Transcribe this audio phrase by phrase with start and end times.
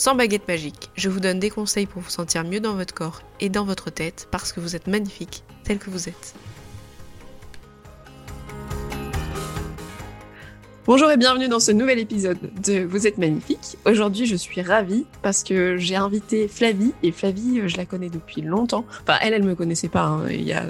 [0.00, 0.88] sans baguette magique.
[0.96, 3.90] Je vous donne des conseils pour vous sentir mieux dans votre corps et dans votre
[3.90, 6.34] tête parce que vous êtes magnifique tel que vous êtes.
[10.86, 13.76] Bonjour et bienvenue dans ce nouvel épisode de Vous êtes magnifique.
[13.84, 18.40] Aujourd'hui, je suis ravie parce que j'ai invité Flavie et Flavie, je la connais depuis
[18.40, 18.86] longtemps.
[19.02, 20.64] Enfin, elle, elle me connaissait pas hein, il y a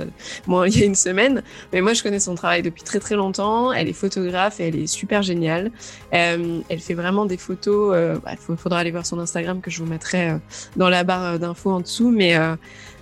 [0.49, 3.15] moi il y a une semaine, mais moi je connais son travail depuis très très
[3.15, 3.73] longtemps.
[3.73, 5.71] Elle est photographe et elle est super géniale.
[6.13, 7.95] Euh, elle fait vraiment des photos.
[7.95, 10.39] Il euh, bah, faudra aller voir son Instagram que je vous mettrai euh,
[10.77, 12.37] dans la barre d'infos en dessous, mais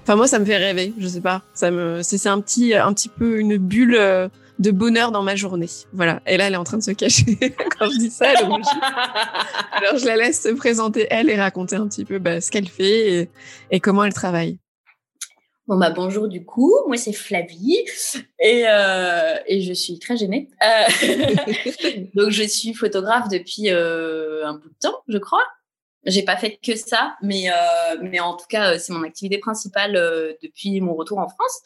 [0.03, 2.95] Enfin moi ça me fait rêver, je sais pas, ça me c'est un petit un
[2.95, 5.69] petit peu une bulle de bonheur dans ma journée.
[5.92, 6.20] Voilà.
[6.27, 7.37] Et là, elle est en train de se cacher
[7.78, 8.31] quand je dis ça.
[9.73, 12.69] Alors, je la laisse se présenter elle et raconter un petit peu bah, ce qu'elle
[12.69, 13.31] fait
[13.70, 14.59] et, comment elle travaille.
[15.67, 17.84] Bon bah bonjour du coup, moi c'est Flavie
[18.41, 20.48] et, euh, et je suis très gênée.
[20.62, 25.45] Euh, donc je suis photographe depuis euh, un bout de temps, je crois.
[26.06, 27.48] J'ai pas fait que ça, mais
[28.01, 29.92] mais en tout cas c'est mon activité principale
[30.42, 31.61] depuis mon retour en France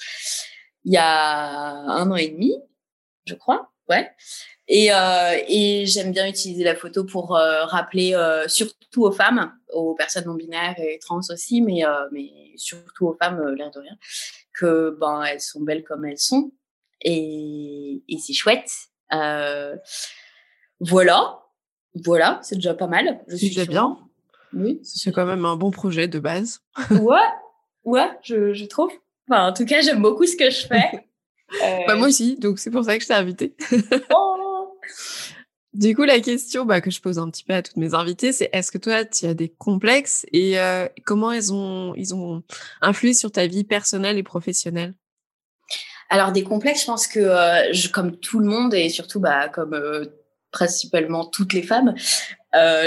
[0.84, 2.54] il y a un an et demi
[3.26, 3.72] je crois.
[3.88, 4.10] Ouais.
[4.68, 9.52] Et, euh, et j'aime bien utiliser la photo pour euh, rappeler, euh, surtout aux femmes,
[9.72, 13.80] aux personnes non binaires et trans aussi, mais, euh, mais surtout aux femmes, l'air de
[13.80, 13.96] rien,
[14.54, 16.52] que ben elles sont belles comme elles sont.
[17.02, 18.70] Et, et c'est chouette.
[20.80, 21.38] voilà.
[21.94, 23.22] Voilà, c'est déjà pas mal.
[23.28, 23.98] Je suis déjà bien.
[24.54, 24.80] Oui.
[24.82, 26.62] C'est quand même un bon projet de base.
[26.90, 27.28] ouais,
[27.84, 28.90] ouais, je, je trouve.
[29.28, 31.06] Enfin, en tout cas, j'aime beaucoup ce que je fais.
[31.86, 33.54] Bah, moi aussi, donc c'est pour ça que je t'ai invité.
[34.14, 34.32] Oh.
[35.74, 38.32] du coup, la question bah, que je pose un petit peu à toutes mes invitées,
[38.32, 42.42] c'est est-ce que toi, tu as des complexes et euh, comment ils ont, ils ont
[42.80, 44.94] influé sur ta vie personnelle et professionnelle?
[46.10, 49.48] Alors, des complexes, je pense que euh, je, comme tout le monde et surtout bah,
[49.48, 50.04] comme euh,
[50.50, 51.94] principalement toutes les femmes,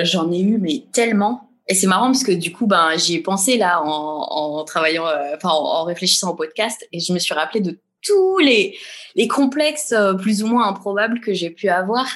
[0.04, 1.50] j'en ai eu mais tellement.
[1.68, 5.06] Et c'est marrant parce que du coup, ben, j'y ai pensé là en, en travaillant,
[5.34, 8.78] enfin en, en, réfléchissant au podcast et je me suis rappelé de tous les,
[9.16, 12.08] les complexes euh, plus ou moins improbables que j'ai pu avoir,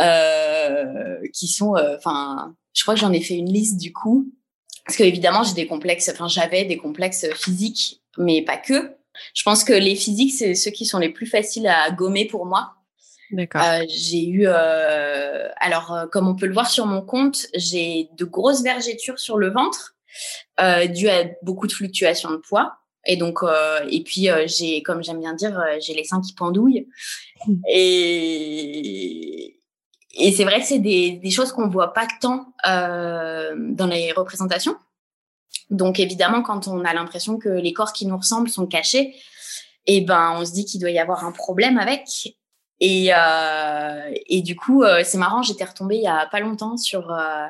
[0.00, 4.32] euh, qui sont, euh, enfin, je crois que j'en ai fait une liste du coup,
[4.84, 8.92] parce que évidemment j'ai des complexes, enfin j'avais des complexes physiques, mais pas que.
[9.34, 12.46] Je pense que les physiques c'est ceux qui sont les plus faciles à gommer pour
[12.46, 12.74] moi.
[13.30, 13.62] D'accord.
[13.62, 18.24] Euh, j'ai eu, euh, alors comme on peut le voir sur mon compte, j'ai de
[18.24, 19.96] grosses vergetures sur le ventre,
[20.60, 22.78] euh, dues à beaucoup de fluctuations de poids.
[23.06, 26.20] Et donc, euh, et puis euh, j'ai, comme j'aime bien dire, euh, j'ai les seins
[26.20, 26.88] qui pendouillent.
[27.46, 27.54] Mmh.
[27.72, 29.52] Et
[30.18, 34.76] et c'est vrai que c'est des, des choses qu'on voit pas tant dans les représentations.
[35.68, 39.14] Donc évidemment, quand on a l'impression que les corps qui nous ressemblent sont cachés,
[39.88, 42.34] et eh ben on se dit qu'il doit y avoir un problème avec.
[42.78, 46.76] Et, euh, et du coup, euh, c'est marrant, j'étais retombée il y a pas longtemps
[46.76, 47.46] sur euh,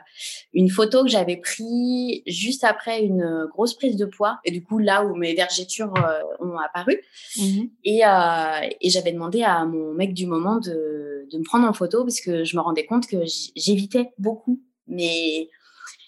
[0.52, 4.38] une photo que j'avais prise juste après une grosse prise de poids.
[4.44, 7.02] Et du coup, là où mes vergetures euh, ont apparu.
[7.82, 11.72] Et, euh, et j'avais demandé à mon mec du moment de, de me prendre en
[11.72, 13.24] photo parce que je me rendais compte que
[13.56, 15.50] j'évitais beaucoup mes,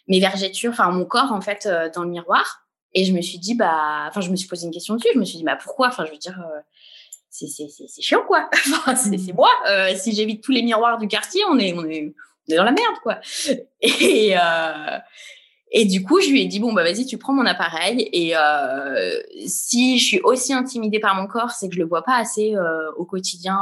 [0.07, 2.69] mes vergetures, enfin mon corps en fait dans le miroir.
[2.95, 5.09] Et je me suis dit, bah, enfin, je me suis posé une question dessus.
[5.13, 5.89] Je me suis dit, bah, pourquoi?
[5.89, 6.41] Enfin, je veux dire,
[7.47, 8.49] c'est chiant quoi.
[8.97, 9.35] c'est mmh.
[9.35, 9.51] moi.
[9.69, 12.15] Euh, si j'évite tous les miroirs du quartier, on est on est
[12.49, 13.19] on est dans la merde quoi.
[13.81, 14.99] Et euh,
[15.71, 18.37] et du coup, je lui ai dit bon bah vas-y, tu prends mon appareil et
[18.37, 22.17] euh, si je suis aussi intimidée par mon corps, c'est que je le vois pas
[22.17, 22.55] assez
[22.97, 23.59] au quotidien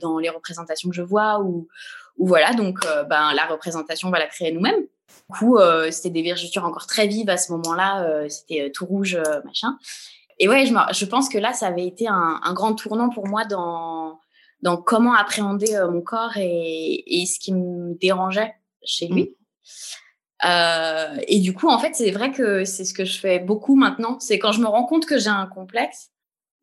[0.00, 1.68] dans les représentations que je vois ou
[2.16, 4.80] ou voilà donc ben la représentation on va la créer nous-mêmes.
[5.28, 5.58] Du coup,
[5.90, 9.76] c'était des vergetures encore très vives à ce moment-là, c'était tout rouge machin
[10.40, 13.28] et ouais, je, je, pense que là, ça avait été un, un, grand tournant pour
[13.28, 14.18] moi dans,
[14.62, 19.22] dans comment appréhender euh, mon corps et, et, ce qui me dérangeait chez lui.
[19.24, 20.48] Mmh.
[20.48, 23.76] Euh, et du coup, en fait, c'est vrai que c'est ce que je fais beaucoup
[23.76, 24.18] maintenant.
[24.18, 26.10] C'est quand je me rends compte que j'ai un complexe,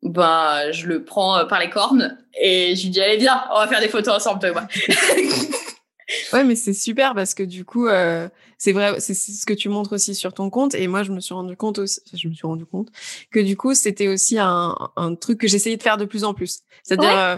[0.02, 3.60] bah, je le prends euh, par les cornes et je lui dis allez viens, on
[3.60, 4.66] va faire des photos ensemble, toi
[6.32, 8.28] Ouais, mais c'est super parce que du coup, euh,
[8.58, 10.74] c'est vrai, c'est ce que tu montres aussi sur ton compte.
[10.74, 12.90] Et moi, je me suis rendu compte aussi, je me suis rendu compte
[13.30, 16.34] que du coup, c'était aussi un, un, truc que j'essayais de faire de plus en
[16.34, 16.60] plus.
[16.82, 17.36] C'est-à-dire euh,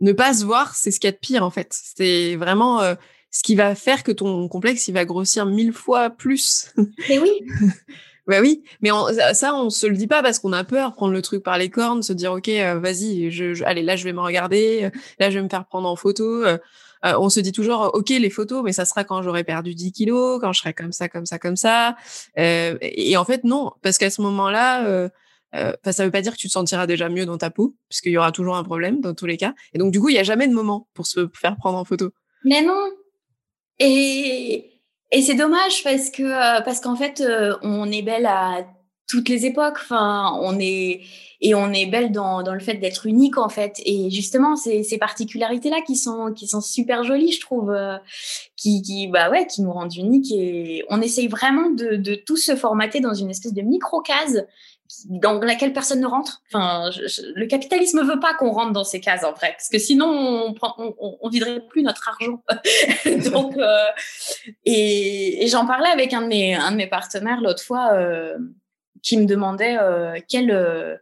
[0.00, 1.78] ne pas se voir, c'est ce qu'il y a de pire en fait.
[1.94, 2.94] C'est vraiment euh,
[3.30, 6.72] ce qui va faire que ton complexe, il va grossir mille fois plus.
[7.08, 7.32] Mais oui.
[8.26, 8.90] Bah oui, mais
[9.34, 11.70] ça, on se le dit pas parce qu'on a peur, prendre le truc par les
[11.70, 15.38] cornes, se dire ok, euh, vas-y, je, allez là, je vais me regarder, là, je
[15.38, 16.44] vais me faire prendre en photo.
[16.44, 16.56] Euh,
[17.04, 19.90] euh, on se dit toujours ok les photos, mais ça sera quand j'aurai perdu 10
[19.90, 21.96] kilos, quand je serai comme ça, comme ça, comme ça.
[22.36, 25.08] et en fait non, parce qu'à ce moment-là,
[25.54, 28.12] Enfin, ça veut pas dire que tu te sentiras déjà mieux dans ta peau, puisqu'il
[28.12, 29.52] y aura toujours un problème dans tous les cas.
[29.74, 31.84] Et donc, du coup, il y a jamais de moment pour se faire prendre en
[31.84, 32.10] photo.
[32.44, 32.88] Mais non.
[33.78, 34.71] Et
[35.12, 38.66] et c'est dommage parce que euh, parce qu'en fait, euh, on est belle à
[39.06, 39.76] toutes les époques.
[39.80, 41.02] Enfin, on est
[41.42, 43.74] et on est belle dans, dans le fait d'être unique en fait.
[43.84, 47.98] Et justement, ces, ces particularités là qui sont qui sont super jolies, je trouve, euh,
[48.56, 50.32] qui, qui bah ouais, qui nous rendent uniques.
[50.32, 54.46] Et on essaye vraiment de de tout se formater dans une espèce de micro case
[55.06, 56.42] dans laquelle personne ne rentre.
[56.48, 56.90] Enfin,
[57.34, 60.54] le capitalisme veut pas qu'on rentre dans ces cases en vrai, parce que sinon on
[61.20, 62.42] on, viderait plus notre argent.
[63.30, 63.86] Donc, euh,
[64.64, 68.36] et, et j'en parlais avec un de mes un de mes partenaires l'autre fois, euh,
[69.02, 70.96] qui me demandait euh, quel euh,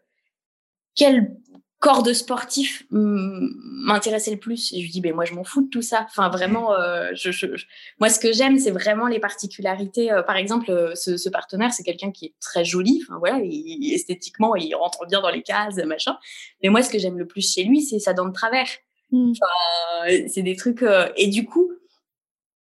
[0.95, 1.37] quel
[1.81, 4.73] corps de sportif m'intéressait le plus.
[4.73, 6.07] Et je lui dis, ben moi, je m'en fous de tout ça.
[6.09, 7.47] Enfin, vraiment, euh, je, je,
[7.99, 10.13] moi, ce que j'aime, c'est vraiment les particularités.
[10.13, 13.03] Euh, par exemple, euh, ce, ce partenaire, c'est quelqu'un qui est très joli.
[13.03, 16.17] Enfin, voilà, esthétiquement, il rentre bien dans les cases, machin.
[16.63, 18.69] Mais moi, ce que j'aime le plus chez lui, c'est sa dent de travers.
[19.11, 19.33] Mmh.
[19.33, 20.85] Enfin, c'est des trucs.
[21.17, 21.73] et du coup,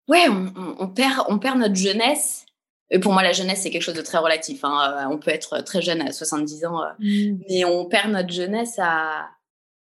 [0.08, 2.46] ouais, on, on, on, perd, on perd notre jeunesse
[2.98, 4.64] pour moi, la jeunesse, c'est quelque chose de très relatif.
[4.64, 5.08] Hein.
[5.10, 7.38] On peut être très jeune à 70 ans, euh, mmh.
[7.48, 9.28] mais on perd notre jeunesse à,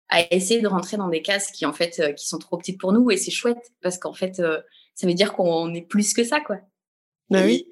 [0.09, 2.81] à essayer de rentrer dans des cases qui, en fait, euh, qui sont trop petites
[2.81, 3.11] pour nous.
[3.11, 4.61] Et c'est chouette parce qu'en fait, euh,
[4.95, 6.57] ça veut dire qu'on est plus que ça, quoi.
[7.31, 7.69] Bah oui.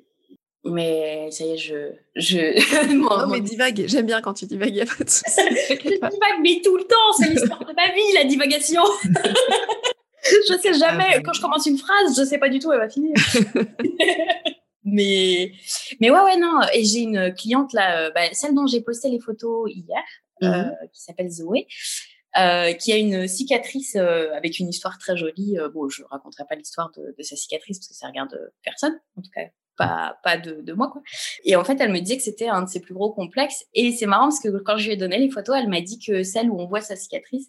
[0.65, 1.93] Mais ça y est, je.
[2.17, 2.93] je...
[2.95, 3.85] non, mais divague.
[3.87, 4.71] J'aime bien quand tu divagues.
[4.71, 7.13] Il y a pas de je divague, mais tout le temps.
[7.19, 8.83] C'est l'histoire de ma vie, la divagation.
[10.23, 11.23] je sais jamais.
[11.23, 13.15] Quand je commence une phrase, je sais pas du tout où elle va finir.
[14.95, 15.53] Mais,
[16.01, 16.61] mais ouais, ouais, non.
[16.73, 20.03] Et j'ai une cliente là, euh, bah, celle dont j'ai posté les photos hier,
[20.43, 20.77] euh, mhm.
[20.93, 21.67] qui s'appelle Zoé,
[22.39, 25.57] euh, qui a une cicatrice euh, avec une histoire très jolie.
[25.73, 29.23] Bon, je raconterai pas l'histoire de, de, sa cicatrice parce que ça regarde personne, en
[29.23, 29.43] tout cas
[29.77, 31.03] pas pas de, de moi quoi.
[31.43, 33.65] Et en fait, elle me disait que c'était un de ses plus gros complexes.
[33.75, 35.99] Et c'est marrant parce que quand je lui ai donné les photos, elle m'a dit
[35.99, 37.49] que celle où on voit sa cicatrice,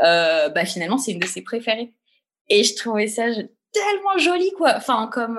[0.00, 1.94] bah finalement c'est une de ses préférées.
[2.48, 3.26] Et je trouvais ça
[3.72, 4.74] tellement joli quoi.
[4.76, 5.38] Enfin comme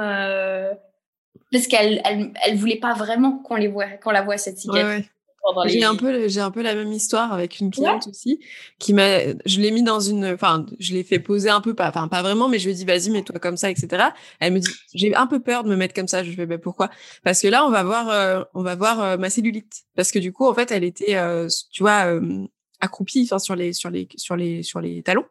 [1.51, 4.83] parce qu'elle elle, elle voulait pas vraiment qu'on les voit qu'on la voit cette cicatrice.
[4.83, 5.09] Ouais, ouais.
[5.65, 8.39] J'ai un peu j'ai un peu la même histoire avec une cliente aussi
[8.79, 11.89] qui m'a je l'ai mis dans une enfin je l'ai fait poser un peu pas
[11.89, 14.03] enfin pas vraiment mais je lui ai dit vas-y mets-toi comme ça etc.
[14.39, 16.59] Elle me dit j'ai un peu peur de me mettre comme ça je fais ben
[16.59, 16.89] pourquoi?
[17.23, 20.19] Parce que là on va voir euh, on va voir euh, ma cellulite parce que
[20.19, 22.19] du coup en fait elle était euh, tu vois
[22.81, 25.25] accroupie enfin sur les sur les sur les sur les talons.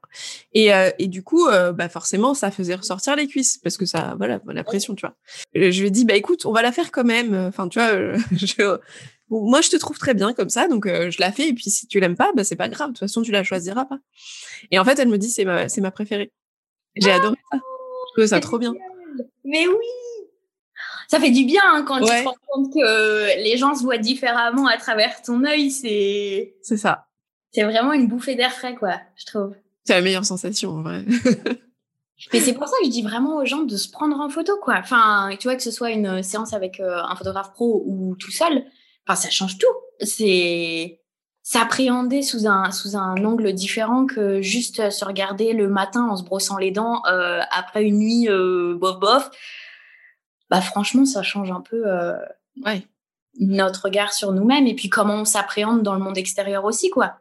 [0.54, 3.84] Et euh, et du coup euh, bah forcément ça faisait ressortir les cuisses parce que
[3.84, 5.16] ça voilà la pression tu vois.
[5.54, 7.34] Je lui ai dit bah écoute on va la faire quand même.
[7.34, 7.92] Enfin tu vois
[8.32, 8.78] je,
[9.28, 11.70] moi je te trouve très bien comme ça donc euh, je la fais et puis
[11.70, 13.98] si tu l'aimes pas bah c'est pas grave de toute façon tu la choisiras pas.
[14.70, 16.32] Et en fait elle me dit c'est ma c'est ma préférée.
[16.96, 17.58] J'ai adoré ça.
[17.58, 18.74] Je trouvais ça trop bien.
[19.44, 19.86] mais oui!
[21.08, 23.98] Ça fait du bien hein, quand tu te rends compte que les gens se voient
[23.98, 27.09] différemment à travers ton œil c'est c'est ça
[27.52, 29.54] c'est vraiment une bouffée d'air frais, quoi, je trouve.
[29.84, 31.04] C'est la meilleure sensation, en vrai.
[32.32, 34.52] Mais c'est pour ça que je dis vraiment aux gens de se prendre en photo,
[34.60, 34.76] quoi.
[34.78, 38.30] Enfin, tu vois, que ce soit une séance avec euh, un photographe pro ou tout
[38.30, 38.64] seul,
[39.06, 39.66] enfin, ça change tout.
[40.00, 41.00] C'est
[41.42, 46.22] s'appréhender sous un sous un angle différent que juste se regarder le matin en se
[46.22, 49.30] brossant les dents euh, après une nuit euh, bof bof.
[50.48, 52.16] Bah franchement, ça change un peu euh,
[52.64, 52.86] ouais.
[53.38, 57.16] notre regard sur nous-mêmes et puis comment on s'appréhende dans le monde extérieur aussi, quoi.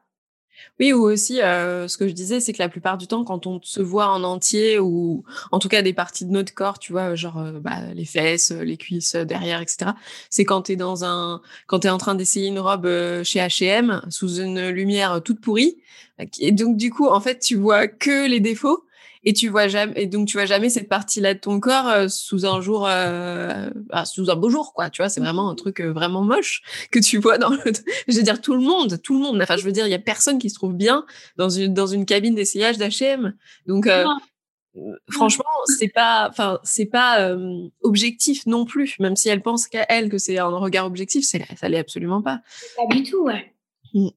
[0.80, 3.48] Oui, ou aussi, euh, ce que je disais, c'est que la plupart du temps, quand
[3.48, 6.92] on se voit en entier, ou en tout cas des parties de notre corps, tu
[6.92, 9.92] vois, genre euh, bah, les fesses, les cuisses derrière, etc.
[10.30, 14.02] C'est quand t'es dans un, quand t'es en train d'essayer une robe euh, chez H&M
[14.10, 15.78] sous une lumière toute pourrie,
[16.40, 18.84] et donc du coup, en fait, tu vois que les défauts
[19.24, 22.08] et tu vois jamais et donc tu vois jamais cette partie-là de ton corps euh,
[22.08, 25.56] sous un jour euh, bah, sous un beau jour quoi tu vois c'est vraiment un
[25.56, 26.62] truc euh, vraiment moche
[26.92, 27.60] que tu vois dans le
[28.08, 29.96] je veux dire tout le monde tout le monde enfin je veux dire il y
[29.96, 31.06] a personne qui se trouve bien
[31.38, 33.36] dans une dans une cabine d'essayage d'H&M
[33.66, 33.90] donc
[35.10, 37.36] franchement c'est pas enfin c'est pas
[37.82, 41.44] objectif non plus même si elle pense qu'à elle que c'est un regard objectif c'est
[41.58, 42.40] ça l'est absolument pas.
[42.78, 43.54] Pas du tout ouais.
[43.94, 44.10] Mmh.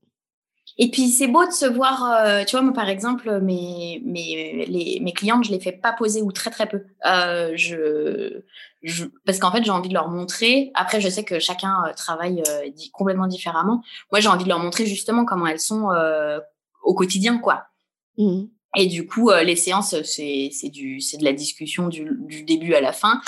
[0.78, 4.64] Et puis c'est beau de se voir, euh, tu vois, moi par exemple, mes, mes,
[4.66, 6.84] les, mes clientes, je les fais pas poser ou très très peu.
[7.06, 8.42] Euh, je,
[9.24, 10.70] parce qu'en fait, j'ai envie de leur montrer.
[10.74, 12.42] Après, je sais que chacun euh, travaille
[12.92, 13.82] complètement différemment.
[14.10, 15.90] Moi, j'ai envie de leur montrer justement comment elles sont
[16.82, 17.66] au quotidien, quoi.
[18.18, 18.44] Mmh.
[18.76, 22.42] Et du coup, euh, les séances, c'est c'est du c'est de la discussion du, du
[22.42, 23.20] début à la fin.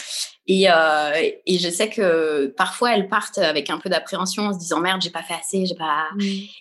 [0.46, 1.12] Et euh,
[1.46, 5.00] et je sais que parfois elles partent avec un peu d'appréhension en se disant merde,
[5.02, 6.08] j'ai pas fait assez, j'ai pas.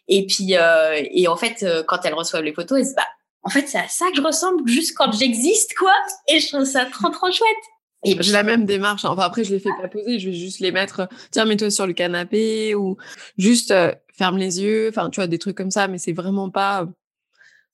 [0.08, 2.96] Et puis euh, et en fait, euh, quand elles reçoivent les photos, elles se disent
[2.96, 3.08] bah
[3.44, 5.94] en fait c'est à ça que je ressemble juste quand j'existe quoi.
[6.30, 7.64] Et je trouve ça trop trop chouette.
[8.06, 9.06] Et j'ai la même démarche.
[9.06, 11.08] Enfin après, je les fais pas poser, je vais juste les mettre.
[11.32, 12.98] Tiens, mets-toi sur le canapé ou
[13.38, 14.90] juste euh, ferme les yeux.
[14.90, 16.88] Enfin, tu vois des trucs comme ça, mais c'est vraiment pas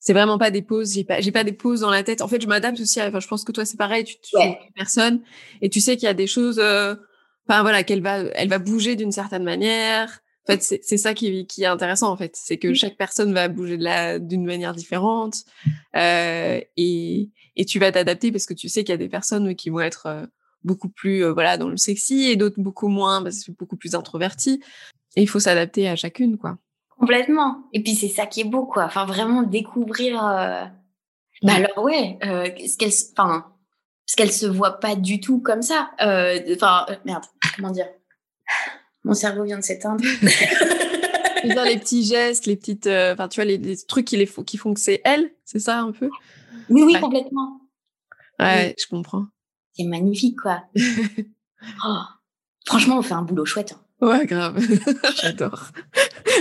[0.00, 2.22] c'est vraiment pas des pauses j'ai pas j'ai pas des pauses dans la tête.
[2.22, 4.58] En fait je m'adapte aussi enfin je pense que toi c'est pareil tu, tu ouais.
[4.74, 5.20] personne
[5.60, 6.96] et tu sais qu'il y a des choses euh,
[7.46, 10.20] enfin voilà qu'elle va elle va bouger d'une certaine manière.
[10.48, 12.34] En fait c'est ça qui, qui est intéressant en fait.
[12.34, 15.44] C'est que chaque personne va bouger de la d'une manière différente
[15.96, 19.54] euh, et et tu vas t'adapter parce que tu sais qu'il y a des personnes
[19.54, 20.26] qui vont être euh,
[20.64, 23.94] beaucoup plus euh, voilà dans le sexy et d'autres beaucoup moins parce que beaucoup plus
[23.94, 24.62] introvertis
[25.16, 26.58] et il faut s'adapter à chacune quoi
[27.00, 27.64] Complètement.
[27.72, 28.84] Et puis c'est ça qui est beau, quoi.
[28.84, 30.24] Enfin, vraiment découvrir.
[30.24, 30.64] Euh...
[31.42, 33.46] Bah alors ouais, euh, ce qu'elle, enfin,
[34.10, 35.92] parce qu'elle se voit pas du tout comme ça.
[36.02, 37.24] Euh, enfin, euh, merde,
[37.56, 37.86] comment dire?
[39.04, 40.04] Mon cerveau vient de s'éteindre.
[41.44, 44.42] les petits gestes, les petites, euh, enfin, tu vois, les, les, trucs qui les font,
[44.42, 46.10] qui font que c'est elle, c'est ça un peu?
[46.68, 47.00] Oui, oui, ouais.
[47.00, 47.60] complètement.
[48.38, 48.74] Ouais, oui.
[48.78, 49.26] je comprends.
[49.74, 50.64] C'est magnifique, quoi.
[51.86, 51.98] oh.
[52.66, 53.72] Franchement, on fait un boulot chouette.
[53.72, 53.84] Hein.
[54.00, 54.58] Ouais, grave.
[55.22, 55.70] J'adore.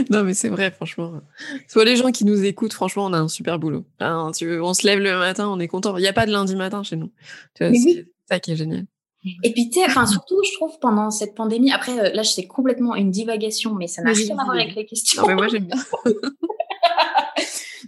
[0.10, 1.22] non, mais c'est vrai, franchement.
[1.68, 3.86] Soit les gens qui nous écoutent, franchement, on a un super boulot.
[4.00, 5.98] Hein, tu, on se lève le matin, on est content.
[5.98, 7.12] Il n'y a pas de lundi matin chez nous.
[7.56, 8.86] Tu vois, c'est ça qui est génial.
[9.44, 12.48] Et puis, tu sais, enfin, surtout, je trouve, pendant cette pandémie, après, euh, là, c'est
[12.48, 15.22] complètement une divagation, mais ça n'a rien à voir avec les questions.
[15.22, 15.78] Non, mais moi, j'aime bien.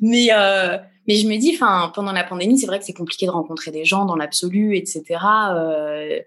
[0.01, 3.25] mais, euh, mais je me dis, enfin, pendant la pandémie, c'est vrai que c'est compliqué
[3.25, 5.03] de rencontrer des gens dans l'absolu, etc.
[5.51, 6.19] Euh,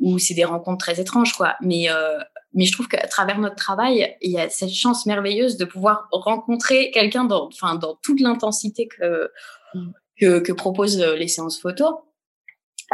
[0.00, 1.54] ou c'est des rencontres très étranges, quoi.
[1.60, 2.18] Mais, euh,
[2.54, 6.08] mais je trouve qu'à travers notre travail, il y a cette chance merveilleuse de pouvoir
[6.10, 9.30] rencontrer quelqu'un dans, enfin, dans toute l'intensité que,
[9.74, 9.90] mm.
[10.20, 12.04] que, que, proposent les séances photo.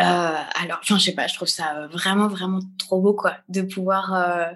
[0.01, 3.63] Euh, alors, enfin, je sais pas, je trouve ça vraiment, vraiment trop beau, quoi, de
[3.63, 4.53] pouvoir euh,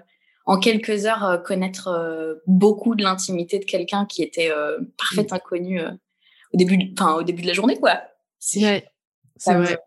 [0.49, 5.27] en quelques heures euh, connaître euh, beaucoup de l'intimité de quelqu'un qui était euh, parfait
[5.29, 5.35] mm.
[5.35, 5.81] inconnu
[6.53, 8.01] au début, enfin, au début de la journée, quoi.
[8.39, 8.89] C'est ouais,
[9.37, 9.77] c'est vrai.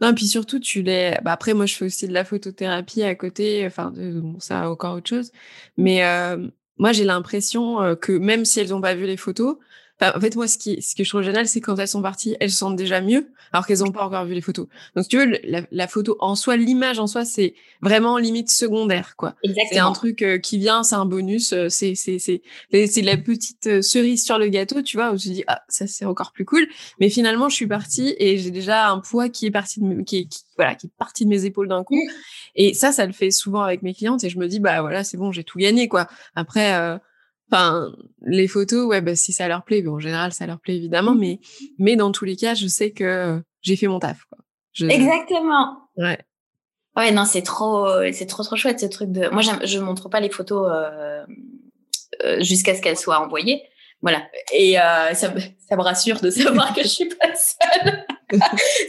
[0.00, 1.18] Non, puis surtout, tu l'es.
[1.22, 3.64] Bah, après, moi, je fais aussi de la photothérapie à côté.
[3.66, 4.20] Enfin, de...
[4.20, 5.32] bon, ça, encore autre chose.
[5.76, 6.48] Mais euh,
[6.78, 9.56] moi, j'ai l'impression euh, que même si elles n'ont pas vu les photos,
[10.02, 12.02] Enfin, en fait, moi, ce, qui, ce que je trouve génial, c'est quand elles sont
[12.02, 14.66] parties, elles se sentent déjà mieux, alors qu'elles n'ont pas encore vu les photos.
[14.96, 18.50] Donc, si tu veux, la, la photo en soi, l'image en soi, c'est vraiment limite
[18.50, 19.36] secondaire, quoi.
[19.70, 23.16] C'est un truc euh, qui vient, c'est un bonus, euh, c'est c'est c'est c'est la
[23.16, 26.32] petite euh, cerise sur le gâteau, tu vois, où je dis ah ça c'est encore
[26.32, 26.66] plus cool.
[26.98, 30.28] Mais finalement, je suis partie et j'ai déjà un poids qui est parti de qui,
[30.28, 32.00] qui voilà qui est parti de mes épaules d'un coup.
[32.56, 35.04] Et ça, ça le fait souvent avec mes clientes et je me dis bah voilà
[35.04, 36.08] c'est bon, j'ai tout gagné, quoi.
[36.34, 36.74] Après.
[36.74, 36.98] Euh,
[37.52, 37.92] Enfin,
[38.22, 41.14] les photos, ouais, bah, si ça leur plaît, bon, en général, ça leur plaît évidemment,
[41.14, 41.38] mais,
[41.78, 44.24] mais dans tous les cas, je sais que j'ai fait mon taf.
[44.24, 44.38] Quoi.
[44.72, 44.86] Je...
[44.86, 45.76] Exactement.
[45.96, 46.18] Ouais.
[46.96, 49.28] Ouais, non, c'est trop, c'est trop, trop chouette ce truc de.
[49.28, 51.24] Moi, je montre pas les photos euh,
[52.24, 53.62] euh, jusqu'à ce qu'elles soient envoyées.
[54.02, 54.22] Voilà.
[54.52, 55.32] Et euh, ça,
[55.68, 58.04] ça, me rassure de savoir que je suis pas seule.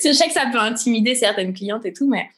[0.03, 2.29] je sais que ça peut intimider certaines clientes et tout, mais.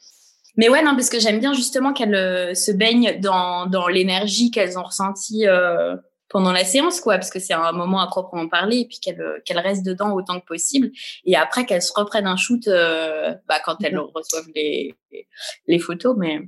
[0.58, 4.78] Mais ouais, non, parce que j'aime bien justement qu'elles se baignent dans, dans l'énergie qu'elles
[4.78, 5.96] ont ressentie euh,
[6.36, 9.40] pendant la séance, quoi, parce que c'est un moment à proprement parler, et puis qu'elle
[9.46, 10.90] qu'elle reste dedans autant que possible,
[11.24, 14.94] et après qu'elle se reprenne un shoot euh, bah, quand elles reçoivent les,
[15.66, 16.42] les photos, mais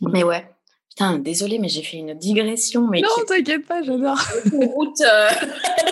[0.00, 0.48] mais ouais.
[0.88, 2.88] Putain, désolé, mais j'ai fait une digression.
[2.88, 3.26] Mais non, qui...
[3.26, 4.16] t'inquiète pas, j'adore.
[4.50, 5.02] route.
[5.02, 5.28] Euh...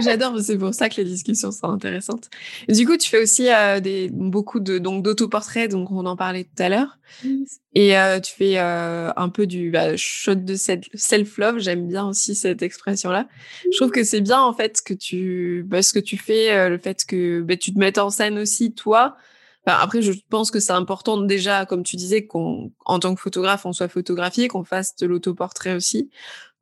[0.00, 2.30] j'adore, c'est pour ça que les discussions sont intéressantes.
[2.68, 6.44] Du coup, tu fais aussi euh, des beaucoup de donc d'autoportraits, donc on en parlait
[6.44, 6.98] tout à l'heure.
[7.24, 7.44] Mm.
[7.74, 11.58] Et euh, tu fais euh, un peu du bah, shot de self love.
[11.58, 13.22] J'aime bien aussi cette expression-là.
[13.22, 13.68] Mm.
[13.72, 16.68] Je trouve que c'est bien en fait que tu bah, ce que tu fais, euh,
[16.68, 19.16] le fait que bah, tu te mettes en scène aussi toi.
[19.66, 23.20] Enfin, après, je pense que c'est important déjà, comme tu disais, qu'on, en tant que
[23.20, 26.10] photographe, on soit photographié, qu'on fasse de l'autoportrait aussi,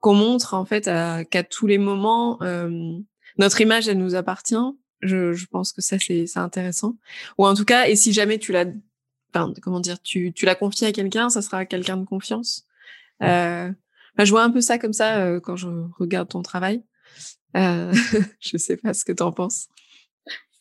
[0.01, 0.91] qu'on montre en fait
[1.31, 2.99] qu'à tous les moments, euh,
[3.39, 4.57] notre image, elle nous appartient.
[5.01, 6.97] Je, je pense que ça, c'est, intéressant.
[7.39, 8.67] Ou en tout cas, et si jamais tu l'as,
[9.33, 12.67] enfin, comment dire, tu, tu l'as confié à quelqu'un, ça sera quelqu'un de confiance.
[13.23, 13.71] Euh,
[14.19, 15.69] je vois un peu ça comme ça euh, quand je
[15.99, 16.83] regarde ton travail.
[17.57, 17.93] Euh,
[18.41, 19.69] je sais pas ce que tu en penses.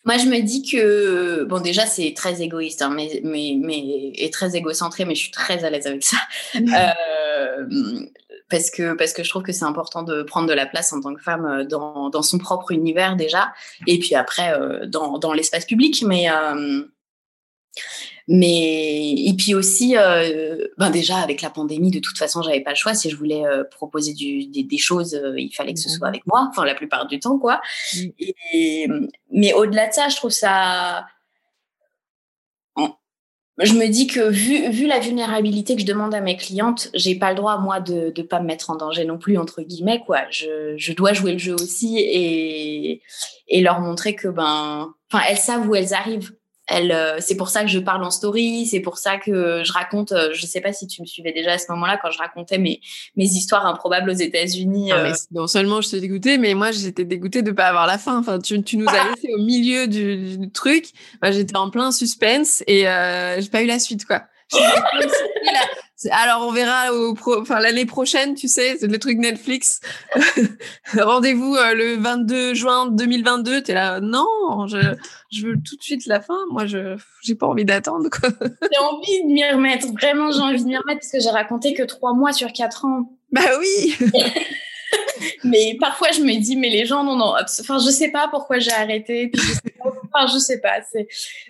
[0.05, 4.29] Moi, je me dis que, bon, déjà, c'est très égoïste, hein, mais, mais, mais, et
[4.29, 6.17] très égocentré, mais je suis très à l'aise avec ça.
[6.55, 7.65] euh,
[8.49, 11.01] parce que, parce que je trouve que c'est important de prendre de la place en
[11.01, 13.53] tant que femme dans, dans son propre univers, déjà,
[13.85, 16.03] et puis après, euh, dans, dans l'espace public.
[16.05, 16.83] Mais, euh,
[18.27, 22.71] mais et puis aussi, euh, ben déjà avec la pandémie, de toute façon, j'avais pas
[22.71, 22.93] le choix.
[22.93, 26.09] Si je voulais euh, proposer du, des, des, choses, euh, il fallait que ce soit
[26.09, 27.61] avec moi, enfin la plupart du temps, quoi.
[28.53, 28.87] Et,
[29.31, 31.05] mais au-delà de ça, je trouve ça.
[33.59, 37.31] Je me dis que vu, la vulnérabilité que je demande à mes clientes, j'ai pas
[37.31, 40.19] le droit moi de de pas me mettre en danger non plus entre guillemets quoi.
[40.29, 43.01] Je, je dois jouer le jeu aussi et
[43.47, 46.33] et leur montrer que ben, enfin elles savent où elles arrivent
[46.67, 49.71] elle, euh, c'est pour ça que je parle en story, c'est pour ça que je
[49.71, 50.11] raconte.
[50.11, 52.57] Euh, je sais pas si tu me suivais déjà à ce moment-là quand je racontais
[52.57, 52.81] mes
[53.15, 54.91] mes histoires improbables aux États-Unis.
[54.91, 55.13] Euh.
[55.31, 58.19] non seulement je te dégoûtée, mais moi j'étais dégoûtée de pas avoir la fin.
[58.19, 60.87] Enfin, tu, tu nous as laissé au milieu du, du truc.
[61.21, 64.23] Moi j'étais en plein suspense et euh, j'ai pas eu la suite quoi.
[66.11, 69.81] Alors on verra au enfin l'année prochaine, tu sais, c'est le truc Netflix.
[70.93, 73.63] Rendez-vous euh, le 22 juin 2022.
[73.63, 74.77] T'es là, non, je,
[75.31, 76.37] je veux tout de suite la fin.
[76.51, 78.09] Moi, je j'ai pas envie d'attendre.
[78.21, 79.87] J'ai envie de m'y remettre.
[79.93, 82.85] Vraiment, j'ai envie de m'y remettre parce que j'ai raconté que trois mois sur quatre
[82.85, 83.11] ans.
[83.31, 83.95] Bah oui.
[85.43, 88.59] mais parfois je me dis mais les gens non non enfin je sais pas pourquoi
[88.59, 91.07] j'ai arrêté puis je sais pas, enfin je sais pas c'est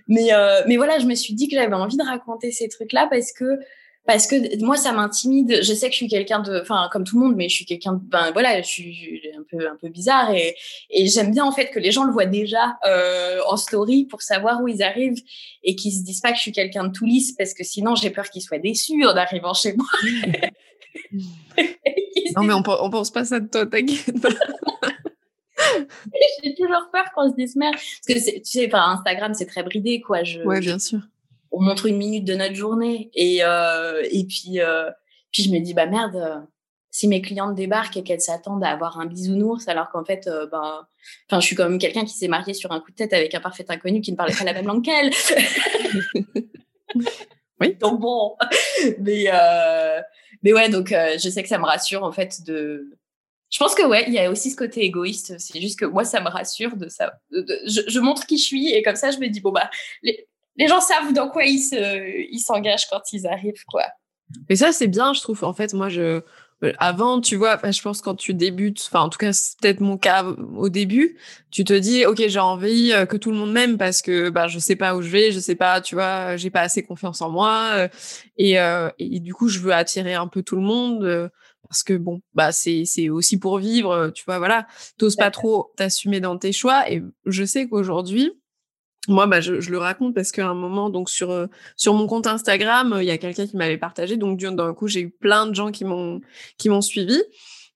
[0.08, 2.94] mais euh, mais voilà je me suis dit que j'avais envie de raconter ces trucs
[2.94, 3.60] là parce que
[4.08, 7.20] parce que moi ça m'intimide je sais que je suis quelqu'un de enfin comme tout
[7.20, 9.90] le monde mais je suis quelqu'un de ben voilà je suis un peu un peu
[9.90, 10.56] bizarre et
[10.90, 14.22] et j'aime bien en fait que les gens le voient déjà euh, en story pour
[14.22, 15.22] savoir où ils arrivent
[15.64, 17.96] et qu'ils se disent pas que je suis quelqu'un de tout lisse parce que sinon
[17.96, 19.88] j'ai peur qu'ils soient déçus en arrivant chez moi
[22.36, 24.30] non, mais on, on pense pas ça de toi, t'inquiète pas.
[26.44, 27.76] J'ai toujours peur qu'on se dise merde.
[28.08, 30.24] Parce que tu sais, enfin, Instagram, c'est très bridé, quoi.
[30.24, 31.00] Je, ouais, bien sûr.
[31.58, 33.10] On montre une minute de notre journée.
[33.16, 34.92] Et, euh, et puis, euh,
[35.32, 36.40] puis je me dis, bah merde, euh,
[36.92, 40.46] si mes clientes débarquent et qu'elles s'attendent à avoir un bisounours, alors qu'en fait, euh,
[40.46, 40.86] ben,
[41.28, 43.40] enfin, je suis comme quelqu'un qui s'est marié sur un coup de tête avec un
[43.40, 45.10] parfait inconnu qui ne parlait pas la même langue qu'elle.
[47.60, 47.74] oui.
[47.80, 48.36] Donc bon,
[49.00, 49.26] mais,
[50.44, 52.88] mais ouais, donc je sais que ça me rassure en fait de.
[53.50, 55.40] Je pense que ouais, il y a aussi ce côté égoïste.
[55.40, 57.20] C'est juste que moi, ça me rassure de ça.
[57.32, 59.72] je, je, montre qui je suis et comme ça, je me dis bon bah
[60.04, 63.86] les, les gens savent dans quoi ils se, ils s'engagent quand ils arrivent quoi.
[64.50, 65.44] Mais ça c'est bien, je trouve.
[65.44, 66.22] En fait, moi je
[66.80, 69.98] avant, tu vois, je pense quand tu débutes, enfin en tout cas c'est peut-être mon
[69.98, 71.18] cas au début,
[71.52, 74.58] tu te dis ok j'ai envie que tout le monde m'aime parce que bah je
[74.58, 77.30] sais pas où je vais, je sais pas, tu vois, j'ai pas assez confiance en
[77.30, 77.88] moi
[78.38, 81.30] et, euh, et du coup je veux attirer un peu tout le monde
[81.70, 84.66] parce que bon bah c'est c'est aussi pour vivre, tu vois voilà,
[84.98, 88.32] t'oses pas trop t'assumer dans tes choix et je sais qu'aujourd'hui
[89.08, 92.28] moi, bah, je, le raconte parce qu'à un moment, donc sur euh, sur mon compte
[92.28, 94.18] Instagram, il y a quelqu'un qui m'avait partagé.
[94.18, 96.22] Donc d'un coup, j'ai eu plein de gens qui m'ont
[96.58, 97.22] qui m'ont suivi.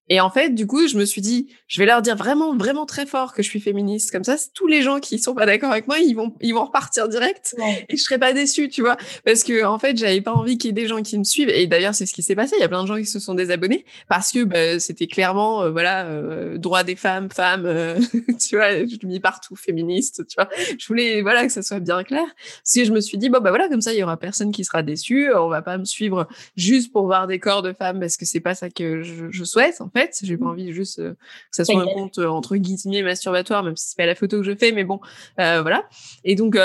[0.09, 2.85] Et en fait, du coup, je me suis dit, je vais leur dire vraiment, vraiment
[2.85, 4.11] très fort que je suis féministe.
[4.11, 6.65] Comme ça, tous les gens qui sont pas d'accord avec moi, ils vont, ils vont
[6.65, 7.85] repartir direct ouais.
[7.87, 8.97] et je serai pas déçue, tu vois.
[9.25, 11.49] Parce que, en fait, j'avais pas envie qu'il y ais des gens qui me suivent.
[11.49, 12.55] Et d'ailleurs, c'est ce qui s'est passé.
[12.57, 15.63] Il y a plein de gens qui se sont désabonnés parce que bah, c'était clairement,
[15.63, 17.99] euh, voilà, euh, droit des femmes, femmes, euh,
[18.39, 20.49] tu vois, je mis partout, féministe, tu vois.
[20.77, 22.25] Je voulais, voilà, que ça soit bien clair.
[22.25, 24.51] Parce que je me suis dit, bon, bah voilà, comme ça, il y aura personne
[24.51, 25.33] qui sera déçu.
[25.33, 28.39] On va pas me suivre juste pour voir des corps de femmes parce que c'est
[28.41, 30.17] pas ça que je, je souhaite, fait.
[30.23, 33.75] J'ai pas envie juste euh, que ça soit un compte euh, entre guillemets masturbatoire, même
[33.75, 34.99] si c'est pas la photo que je fais, mais bon,
[35.39, 35.87] euh, voilà.
[36.23, 36.57] Et donc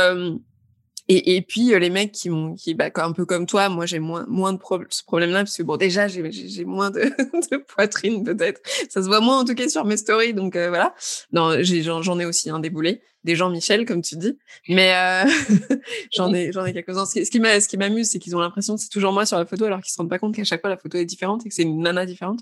[1.08, 4.00] et, et puis les mecs qui m'ont qui bah un peu comme toi moi j'ai
[4.00, 7.00] moins moins de pro ce problème là parce que bon déjà j'ai j'ai moins de,
[7.50, 8.60] de poitrine peut-être.
[8.88, 10.94] Ça se voit moins en tout cas sur mes stories donc euh, voilà.
[11.32, 14.36] Non j'en ai aussi un déboulé des gens Michel comme tu dis.
[14.68, 15.30] Mais euh,
[16.16, 18.74] j'en ai j'en ai quelques uns ce qui ce qui m'amuse c'est qu'ils ont l'impression
[18.74, 20.60] que c'est toujours moi sur la photo alors qu'ils se rendent pas compte qu'à chaque
[20.60, 22.40] fois la photo est différente et que c'est une nana différente.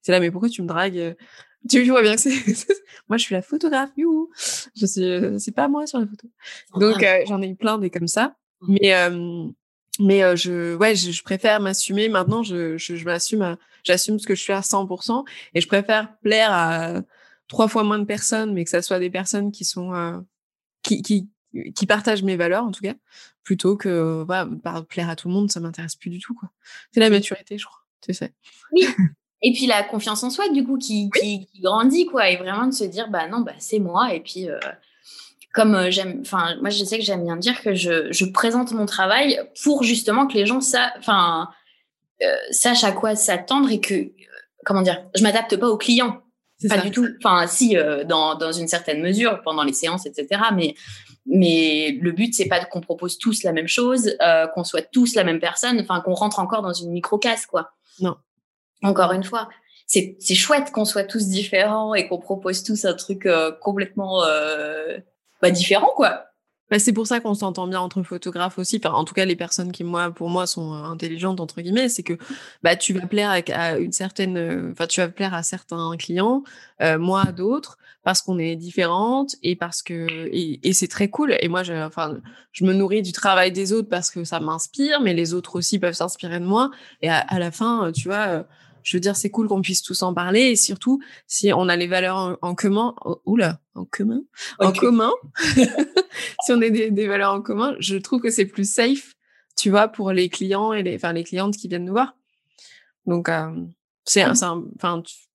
[0.00, 1.16] C'est là mais pourquoi tu me dragues
[1.68, 2.30] tu vois bien que c'est
[3.08, 3.90] moi je suis la photographe.
[3.96, 4.30] You
[4.76, 6.28] je suis euh, c'est pas moi sur la photo
[6.74, 8.36] donc euh, j'en ai eu plein des comme ça.
[8.60, 8.76] Mmh.
[8.80, 9.48] mais euh,
[10.00, 12.08] mais euh, je ouais je, je préfère m'assumer.
[12.08, 15.24] Maintenant je je, je m'assume j'assume ce que je suis à 100%
[15.54, 17.02] et je préfère plaire à
[17.48, 20.24] trois fois moins de personnes mais que ça soit des personnes qui sont
[20.82, 21.28] qui qui
[21.74, 22.94] qui partagent mes valeurs en tout cas
[23.42, 24.48] plutôt que voilà,
[24.88, 26.50] plaire à tout le monde ça m'intéresse plus du tout quoi.
[26.92, 27.80] C'est la maturité je crois.
[28.02, 28.32] Tu sais.
[28.72, 28.86] Oui
[29.42, 32.30] et puis la confiance en soi, du coup, qui, qui, qui, grandit, quoi.
[32.30, 34.14] Et vraiment de se dire, bah non, bah c'est moi.
[34.14, 34.58] Et puis, euh,
[35.52, 38.72] comme euh, j'aime, enfin, moi, je sais que j'aime bien dire que je, je, présente
[38.72, 40.60] mon travail pour justement que les gens
[40.98, 41.48] enfin,
[42.22, 44.10] euh, sachent à quoi s'attendre et que,
[44.64, 46.22] comment dire, je m'adapte pas aux clients.
[46.66, 46.80] Pas ça.
[46.80, 47.06] du tout.
[47.22, 50.40] Enfin, si, euh, dans, dans une certaine mesure, pendant les séances, etc.
[50.54, 50.74] Mais,
[51.26, 55.14] mais le but, c'est pas qu'on propose tous la même chose, euh, qu'on soit tous
[55.14, 57.72] la même personne, enfin, qu'on rentre encore dans une micro-case, quoi.
[58.00, 58.16] Non
[58.82, 59.48] encore une fois,
[59.86, 64.98] c'est chouette qu'on soit tous différents et qu'on propose tous un truc euh, complètement euh,
[65.40, 66.24] bah, différent, quoi.
[66.68, 68.80] Bah, c'est pour ça qu'on s'entend bien entre photographes aussi.
[68.84, 72.14] En tout cas, les personnes qui, moi, pour moi, sont intelligentes entre guillemets, c'est que
[72.64, 76.42] bah tu vas plaire à, une certaine, enfin, tu vas plaire à certains clients,
[76.80, 81.36] moi à d'autres, parce qu'on est différentes et parce que et, c'est très cool.
[81.38, 82.16] Et moi, je, enfin,
[82.50, 85.78] je me nourris du travail des autres parce que ça m'inspire, mais les autres aussi
[85.78, 86.72] peuvent s'inspirer de moi.
[87.00, 88.44] Et à la fin, tu vois
[88.86, 91.74] je veux dire, c'est cool qu'on puisse tous en parler et surtout si on a
[91.74, 92.94] les valeurs en, commun.
[93.04, 94.22] Oh, oula, en commun,
[94.60, 95.10] en commun?
[96.44, 99.16] si on a des, valeurs en commun, je trouve que c'est plus safe,
[99.56, 102.16] tu vois, pour les clients et les, enfin les clientes qui viennent nous voir.
[103.06, 103.50] Donc euh,
[104.04, 104.62] c'est, enfin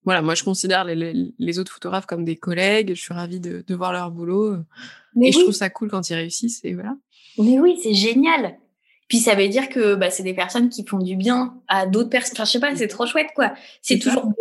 [0.04, 2.94] voilà, moi je considère les, autres photographes comme des collègues.
[2.94, 4.56] Je suis ravie de, voir leur boulot
[5.22, 6.96] et je trouve ça cool quand ils réussissent et voilà.
[7.36, 8.56] Mais oui, c'est génial.
[9.12, 12.08] Puis ça veut dire que bah, c'est des personnes qui font du bien à d'autres
[12.08, 12.32] personnes.
[12.32, 13.52] Enfin, je sais pas, c'est trop chouette, quoi.
[13.82, 14.32] C'est toujours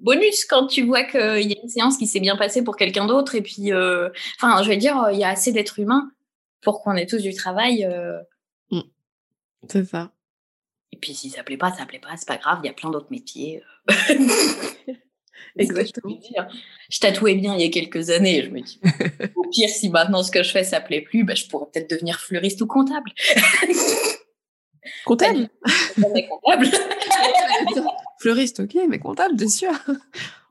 [0.00, 3.04] bonus quand tu vois qu'il y a une séance qui s'est bien passée pour quelqu'un
[3.04, 3.34] d'autre.
[3.34, 4.08] Et puis, euh,
[4.40, 6.10] enfin, je veux dire, il y a assez d'êtres humains
[6.62, 7.84] pour qu'on ait tous du travail.
[7.84, 8.18] Euh.
[8.70, 8.80] Mmh.
[9.68, 10.10] C'est ça.
[10.92, 12.60] Et puis, si ça plaît pas, ça plaît pas, c'est pas grave.
[12.62, 13.62] Il y a plein d'autres métiers.
[13.90, 13.94] Euh.
[15.58, 16.18] Exactement.
[16.88, 18.42] Je, tatouais bien il y a quelques années.
[18.42, 18.80] Je me dis,
[19.36, 21.90] au pire, si maintenant ce que je fais ça plaît plus, bah, je pourrais peut-être
[21.90, 23.12] devenir fleuriste ou comptable.
[25.04, 25.48] comptable
[25.96, 26.68] Comptable.
[28.18, 29.72] fleuriste, ok, mais comptable, bien sûr.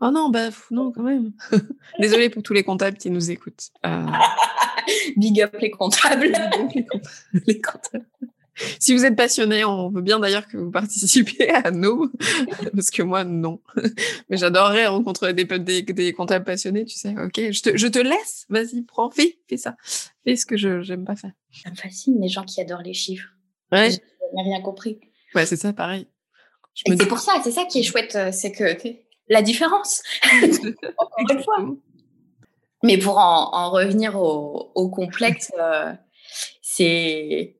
[0.02, 1.32] Oh non, bah non, quand même.
[2.00, 3.70] Désolée pour tous les comptables qui nous écoutent.
[3.86, 4.06] Euh.
[5.18, 6.34] Big up les comptables.
[7.48, 8.06] les comptables
[8.80, 12.12] si vous êtes passionné, on veut bien d'ailleurs que vous participiez à nous,
[12.74, 13.60] parce que moi, non.
[14.30, 17.16] Mais j'adorerais rencontrer des, des, des, comptables passionnés, tu sais.
[17.18, 19.76] Ok, je te, je te laisse, vas-y, prends, fais, fais ça.
[20.24, 21.32] Fais ce que je j'aime pas faire.
[21.52, 23.30] Ça me fascine, les gens qui adorent les chiffres.
[23.74, 23.92] Ouais.
[23.92, 23.98] Je
[24.36, 25.00] n'ai rien compris.
[25.36, 26.08] Ouais, c'est ça, pareil.
[26.76, 28.64] c'est pour ça, c'est ça qui est chouette, euh, c'est que
[29.30, 30.02] la différence.
[30.98, 31.58] Encore une fois.
[32.84, 35.94] Mais pour en, en revenir au, au complexe, euh,
[36.62, 37.58] c'est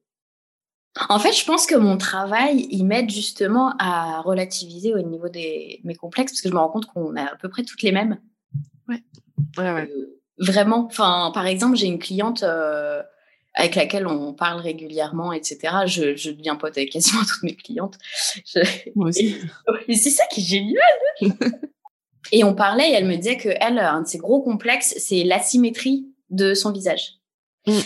[1.10, 5.82] en fait, je pense que mon travail, il m'aide justement à relativiser au niveau des
[5.84, 7.92] mes complexes, parce que je me rends compte qu'on a à peu près toutes les
[7.92, 8.20] mêmes.
[8.88, 9.02] Ouais.
[9.58, 9.90] Ouais, ouais.
[9.90, 10.86] Euh, vraiment.
[10.86, 13.02] Enfin, par exemple, j'ai une cliente euh,
[13.54, 15.86] avec laquelle on parle régulièrement, etc.
[15.86, 17.98] Je, je deviens pote avec quasiment toutes mes clientes.
[18.96, 19.36] Moi aussi.
[19.88, 20.82] Mais c'est ça qui est génial.
[22.32, 25.24] et on parlait, et elle me disait que elle, un de ses gros complexes, c'est
[25.24, 27.20] l'asymétrie de son visage.
[27.68, 27.80] Mm.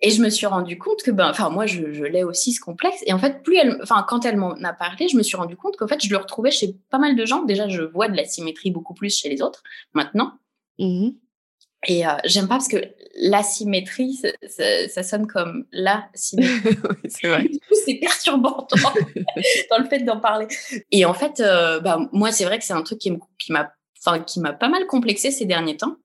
[0.00, 2.60] Et je me suis rendu compte que, ben, enfin, moi, je, je l'ai aussi ce
[2.60, 3.02] complexe.
[3.06, 5.56] Et en fait, plus elle, enfin, quand elle m'en a parlé, je me suis rendu
[5.56, 7.42] compte qu'en fait, je le retrouvais chez pas mal de gens.
[7.42, 10.34] Déjà, je vois de la symétrie beaucoup plus chez les autres maintenant.
[10.78, 11.10] Mmh
[11.86, 12.82] et euh, j'aime pas parce que
[13.20, 14.14] l'asymétrie,
[14.48, 16.76] ça, ça, sonne comme la symétrie.
[17.08, 17.48] c'est vrai.
[17.84, 18.66] c'est perturbant
[19.70, 20.46] dans, le fait d'en parler.
[20.90, 23.12] Et en fait, euh, bah, moi, c'est vrai que c'est un truc qui
[23.50, 25.96] m'a, enfin, qui m'a pas mal complexé ces derniers temps.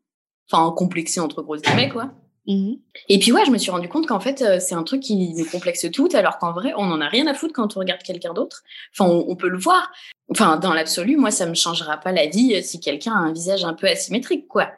[0.52, 2.12] Enfin, complexé entre grosses guillemets, quoi.
[2.46, 2.74] Mmh
[3.08, 5.34] et puis ouais, je me suis rendu compte qu'en fait, euh, c'est un truc qui
[5.34, 8.04] nous complexe tout, alors qu'en vrai, on n'en a rien à foutre quand on regarde
[8.04, 8.64] quelqu'un d'autre.
[8.92, 9.92] Enfin, on, peut le voir.
[10.30, 13.64] Enfin, dans l'absolu, moi, ça me changera pas la vie si quelqu'un a un visage
[13.64, 14.70] un peu asymétrique, quoi.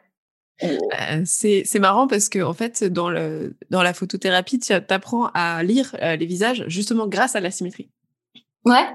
[0.62, 5.62] Euh, c'est marrant parce que en fait, dans, le, dans la photothérapie, tu apprends à
[5.62, 7.90] lire les visages justement grâce à la symétrie.
[8.64, 8.86] Ouais.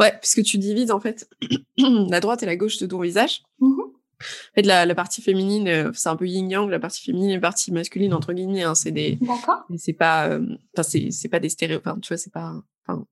[0.00, 1.28] Ouais, puisque tu divises en fait
[1.78, 3.42] la droite et la gauche de ton visage.
[3.60, 3.80] Mmh
[4.20, 7.34] en fait, la, la partie féminine, euh, c'est un peu yin-yang, la partie féminine et
[7.34, 9.18] la partie masculine, entre guillemets, hein, c'est des.
[9.20, 9.64] D'accord.
[9.76, 12.54] C'est pas, euh, enfin, c'est, c'est pas des stéréos, enfin, tu vois, c'est pas,
[12.86, 13.04] enfin,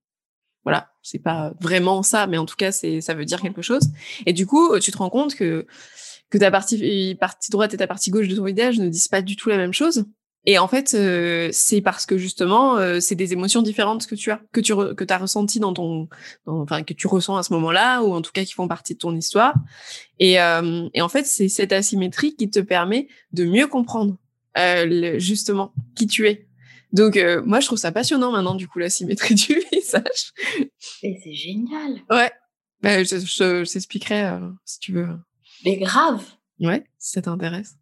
[0.64, 3.90] voilà, c'est pas vraiment ça, mais en tout cas, c'est, ça veut dire quelque chose.
[4.26, 5.66] Et du coup, tu te rends compte que,
[6.33, 9.21] que ta partie, partie droite et ta partie gauche de ton visage ne disent pas
[9.21, 10.07] du tout la même chose.
[10.47, 14.31] Et en fait, euh, c'est parce que justement, euh, c'est des émotions différentes que tu
[14.31, 16.09] as, que tu que as ressenties dans ton,
[16.47, 18.99] enfin que tu ressens à ce moment-là, ou en tout cas qui font partie de
[18.99, 19.55] ton histoire.
[20.18, 24.16] Et, euh, et en fait, c'est cette asymétrie qui te permet de mieux comprendre
[25.18, 26.49] justement qui tu es.
[26.92, 30.33] Donc moi, je trouve ça passionnant maintenant du coup la symétrie du visage.
[31.03, 32.01] Et c'est génial.
[32.11, 32.33] Ouais.
[32.83, 35.09] Bah, je, je, je si tu veux.
[35.64, 36.22] Mais grave.
[36.61, 37.77] Ouais, si ça t'intéresse.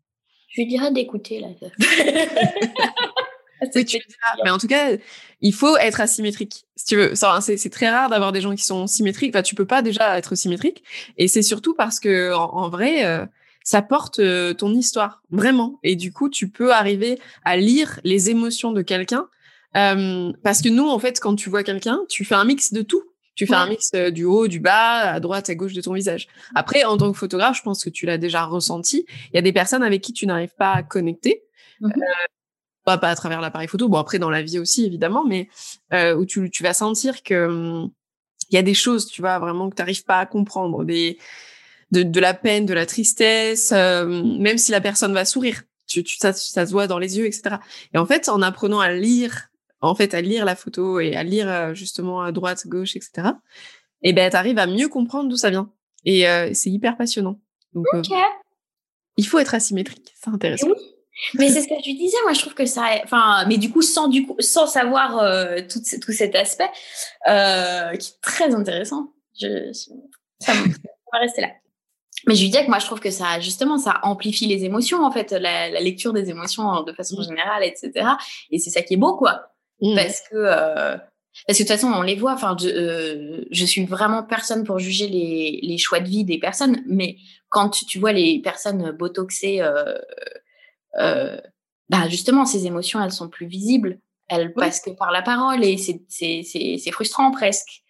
[0.49, 1.49] Je lui dirais d'écouter là.
[3.75, 3.99] oui, tu
[4.45, 4.97] Mais en tout cas,
[5.41, 6.65] il faut être asymétrique.
[6.77, 9.35] Si tu veux, c'est très rare d'avoir des gens qui sont symétriques.
[9.35, 10.83] Enfin, tu peux pas déjà être symétrique.
[11.19, 13.25] Et c'est surtout parce que en, vrai, euh,
[13.63, 15.79] ça porte euh, ton histoire vraiment.
[15.83, 19.29] Et du coup, tu peux arriver à lire les émotions de quelqu'un.
[19.77, 22.83] Euh, parce que nous, en fait, quand tu vois quelqu'un, tu fais un mix de
[22.83, 23.03] tout.
[23.35, 25.95] Tu fais un mix euh, du haut, du bas, à droite, à gauche de ton
[25.95, 26.29] visage.
[26.55, 29.07] Après, en tant que photographe, je pense que tu l'as déjà ressenti.
[29.33, 31.43] Il y a des personnes avec qui tu n'arrives pas à connecter.
[31.81, 33.89] Mmh euh, pas, à travers l'appareil photo.
[33.89, 35.49] Bon, après, dans la vie aussi, évidemment, mais
[35.93, 37.91] euh, où tu, tu vas sentir que hum,
[38.51, 40.85] il y a des choses, tu vois, vraiment que tu n'arrives pas à comprendre.
[40.85, 41.17] Des,
[41.93, 45.63] de, de, la peine, de la tristesse, même si la personne va sourire.
[45.87, 47.57] tu, tu ça, ça se voit dans les yeux, etc.
[47.95, 49.50] Et en fait, en apprenant à lire,
[49.81, 53.29] en fait, à lire la photo et à lire euh, justement à droite, gauche, etc.
[54.03, 55.71] Et ben, t'arrives à mieux comprendre d'où ça vient.
[56.05, 57.39] Et euh, c'est hyper passionnant.
[57.75, 58.11] Donc, euh, Ok.
[59.17, 60.69] il faut être asymétrique, c'est intéressant.
[60.69, 60.75] Oui.
[61.35, 63.83] Mais c'est ce que je disais, moi je trouve que ça, enfin, mais du coup
[63.83, 66.71] sans du coup sans savoir euh, tout, tout cet aspect
[67.29, 69.93] euh, qui est très intéressant, je, je-
[70.45, 71.49] ça, va rester là.
[72.27, 75.05] Mais je lui disais que moi je trouve que ça justement ça amplifie les émotions
[75.05, 77.25] en fait, la, la lecture des émotions de façon Mm.
[77.25, 77.93] générale, etc.
[78.51, 79.50] Et c'est ça qui est beau quoi,
[79.81, 79.95] Mm.
[79.97, 80.97] parce que euh,
[81.47, 82.33] parce que de toute façon on les voit.
[82.35, 86.39] Enfin, je, euh, je suis vraiment personne pour juger les, les choix de vie des
[86.39, 87.17] personnes, mais
[87.49, 89.95] quand tu, tu vois les personnes botoxées euh,
[90.99, 91.41] euh,
[91.89, 93.99] bah justement, ces émotions, elles sont plus visibles.
[94.29, 97.83] Elles passent que par la parole et c'est, frustrant presque.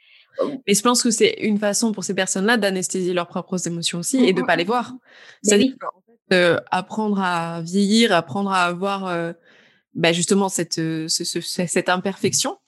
[0.67, 4.25] Mais je pense que c'est une façon pour ces personnes-là d'anesthésier leurs propres émotions aussi
[4.25, 4.47] et de Mhm.
[4.47, 4.95] pas les voir.
[5.43, 5.89] C'est-à-dire oui.
[6.33, 9.33] euh, apprendre à vieillir, apprendre à avoir euh,
[9.95, 12.59] bah, justement cette, euh, ce- ce- ce- cette imperfection.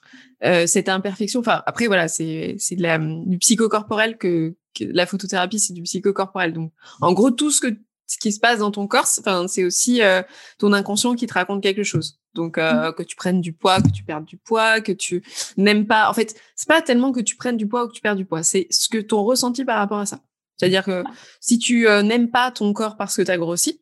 [0.44, 5.06] Euh, cette imperfection, enfin après voilà, c'est c'est de la, du psychocorporel que, que la
[5.06, 6.52] photothérapie, c'est du psychocorporel.
[6.52, 7.68] Donc en gros tout ce que
[8.06, 10.20] ce qui se passe dans ton corps, c'est- enfin c'est aussi euh,
[10.58, 12.18] ton inconscient qui te raconte quelque chose.
[12.34, 15.22] Donc euh, que tu prennes du poids, que tu perdes du poids, que tu
[15.56, 16.10] n'aimes pas.
[16.10, 18.24] En fait, c'est pas tellement que tu prennes du poids ou que tu perds du
[18.26, 20.18] poids, c'est ce que ton ressenti par rapport à ça.
[20.56, 21.04] C'est-à-dire que
[21.40, 23.80] si tu euh, n'aimes pas ton corps parce que tu as grossi,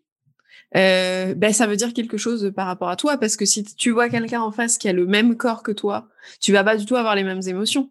[0.76, 3.90] euh, ben ça veut dire quelque chose par rapport à toi parce que si tu
[3.90, 6.08] vois quelqu'un en face qui a le même corps que toi,
[6.40, 7.90] tu vas pas du tout avoir les mêmes émotions.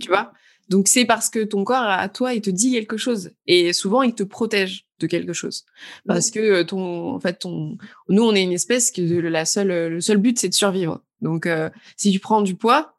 [0.00, 0.32] Tu vois?
[0.68, 4.02] Donc c'est parce que ton corps à toi il te dit quelque chose et souvent
[4.02, 5.64] il te protège de quelque chose
[6.06, 7.76] parce que euh, ton en fait ton
[8.08, 11.02] nous on est une espèce que la seule le seul but c'est de survivre.
[11.20, 12.96] Donc euh, si tu prends du poids,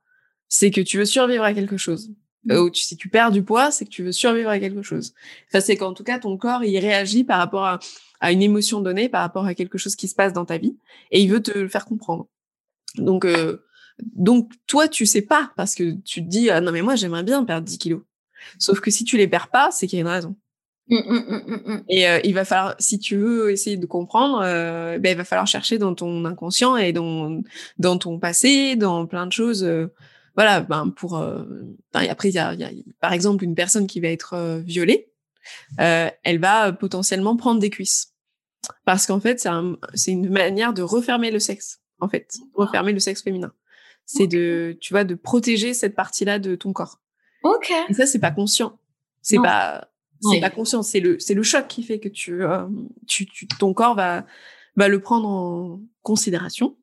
[0.49, 2.11] c'est que tu veux survivre à quelque chose.
[2.49, 4.81] Euh, ou tu- si tu perds du poids, c'est que tu veux survivre à quelque
[4.81, 5.13] chose.
[5.51, 7.79] Ça, c'est qu'en tout cas, ton corps, il réagit par rapport à,
[8.19, 10.75] à une émotion donnée, par rapport à quelque chose qui se passe dans ta vie,
[11.11, 12.27] et il veut te le faire comprendre.
[12.97, 13.63] Donc, euh,
[14.15, 17.23] donc toi, tu sais pas, parce que tu te dis, ah non, mais moi, j'aimerais
[17.23, 18.01] bien perdre 10 kilos.
[18.57, 20.35] Sauf que si tu les perds pas, c'est qu'il y a une raison.
[20.87, 21.83] Mm, mm, mm, mm, mm.
[21.89, 25.23] Et euh, il va falloir, si tu veux essayer de comprendre, euh, ben, il va
[25.23, 27.41] falloir chercher dans ton inconscient et dans,
[27.77, 29.63] dans ton passé, dans plein de choses.
[30.35, 31.17] Voilà, ben pour.
[31.17, 31.43] euh,
[31.93, 34.59] ben, après, il y a, y a, par exemple, une personne qui va être euh,
[34.59, 35.11] violée,
[35.79, 38.13] euh, elle va euh, potentiellement prendre des cuisses.
[38.85, 42.93] Parce qu'en fait, c'est un, c'est une manière de refermer le sexe, en fait, refermer
[42.93, 43.51] le sexe féminin.
[44.05, 46.99] C'est de, tu vois, de protéger cette partie-là de ton corps.
[47.43, 47.71] Ok.
[47.89, 48.77] Et ça, c'est pas conscient.
[49.21, 49.87] C'est pas,
[50.21, 50.83] c'est pas conscient.
[50.83, 52.67] C'est le, c'est le choc qui fait que tu, euh,
[53.07, 54.25] tu, tu, ton corps va,
[54.75, 56.77] va le prendre en considération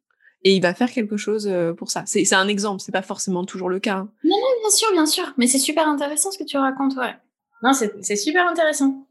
[0.44, 2.04] et il va faire quelque chose euh, pour ça.
[2.06, 2.80] C'est, un exemple.
[2.80, 3.96] C'est pas forcément toujours le cas.
[3.96, 4.10] hein.
[4.22, 5.34] Bien sûr, bien sûr.
[5.36, 7.16] Mais c'est super intéressant ce que tu racontes, ouais.
[7.62, 9.06] Non, c'est, super intéressant.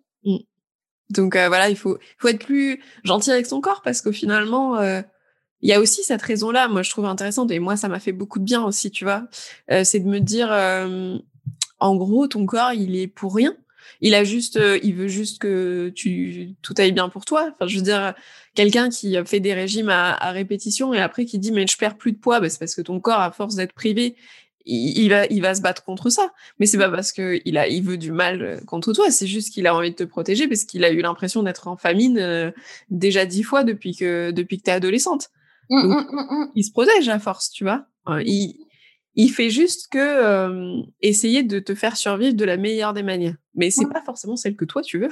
[1.09, 4.77] Donc euh, voilà, il faut, faut être plus gentil avec son corps parce qu'au finalement,
[4.77, 5.01] euh,
[5.61, 6.67] il y a aussi cette raison-là.
[6.67, 9.23] Moi, je trouve intéressante et moi, ça m'a fait beaucoup de bien aussi, tu vois.
[9.71, 11.17] Euh, c'est de me dire, euh,
[11.79, 13.55] en gros, ton corps, il est pour rien.
[14.01, 17.51] Il a juste, euh, il veut juste que tu tout aille bien pour toi.
[17.53, 18.13] Enfin, je veux dire,
[18.55, 21.97] quelqu'un qui fait des régimes à, à répétition et après qui dit mais je perds
[21.97, 24.15] plus de poids, bah, c'est parce que ton corps, à force d'être privé,
[24.65, 26.31] il, il va, il va se battre contre ça.
[26.59, 29.09] Mais c'est pas parce que il a, il veut du mal euh, contre toi.
[29.11, 31.77] C'est juste qu'il a envie de te protéger parce qu'il a eu l'impression d'être en
[31.77, 32.51] famine euh,
[32.89, 35.29] déjà dix fois depuis que depuis que t'es adolescente.
[35.69, 36.51] Mm, Donc- mm, mm, mm.
[36.55, 37.85] Il se protège à force, tu vois.
[38.25, 38.55] Il,
[39.17, 43.35] il fait juste que euh, essayer de te faire survivre de la meilleure des manières.
[43.55, 43.91] Mais c'est Ouais.
[43.93, 45.09] pas forcément celle que toi tu veux.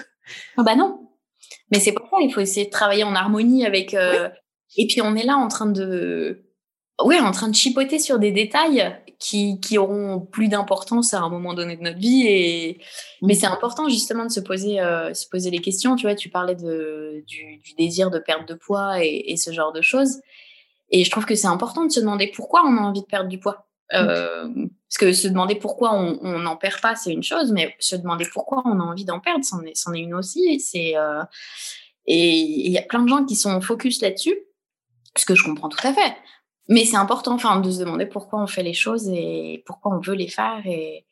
[0.57, 1.09] Ah bah non.
[1.71, 3.93] Mais c'est pour ça, il faut essayer de travailler en harmonie avec.
[3.93, 4.29] euh,
[4.77, 6.45] Et puis on est là en train de,
[7.03, 11.29] ouais, en train de chipoter sur des détails qui qui auront plus d'importance à un
[11.29, 12.25] moment donné de notre vie.
[12.27, 12.79] Et
[13.21, 15.95] mais c'est important justement de se poser euh, se poser les questions.
[15.95, 19.51] Tu vois, tu parlais de du, du désir de perte de poids et, et ce
[19.51, 20.19] genre de choses.
[20.91, 23.29] Et je trouve que c'est important de se demander pourquoi on a envie de perdre
[23.29, 23.67] du poids.
[23.93, 24.47] Euh,
[24.89, 28.25] parce que se demander pourquoi on n'en perd pas, c'est une chose, mais se demander
[28.31, 30.59] pourquoi on a envie d'en perdre, c'en est, est une aussi.
[30.59, 31.23] C'est euh,
[32.07, 34.35] et il y a plein de gens qui sont focus là-dessus,
[35.15, 36.15] ce que je comprends tout à fait.
[36.67, 39.99] Mais c'est important, enfin, de se demander pourquoi on fait les choses et pourquoi on
[39.99, 41.05] veut les faire et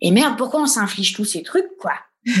[0.00, 1.94] et merde, pourquoi on s'inflige tous ces trucs, quoi?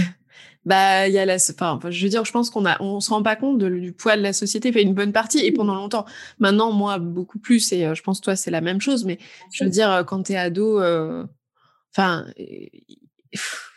[0.68, 3.08] Bah, il y a la, enfin, je veux dire, je pense qu'on a, on se
[3.08, 6.04] rend pas compte du poids de la société, fait une bonne partie, et pendant longtemps.
[6.40, 9.18] Maintenant, moi, beaucoup plus, et euh, je pense toi, c'est la même chose, mais
[9.50, 11.24] je veux dire, quand t'es ado, euh,
[11.96, 12.26] enfin,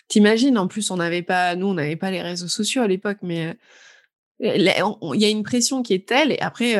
[0.10, 3.20] t'imagines, en plus, on n'avait pas, nous, on n'avait pas les réseaux sociaux à l'époque,
[3.22, 3.56] mais
[4.44, 6.76] euh, il y a une pression qui est telle, et après,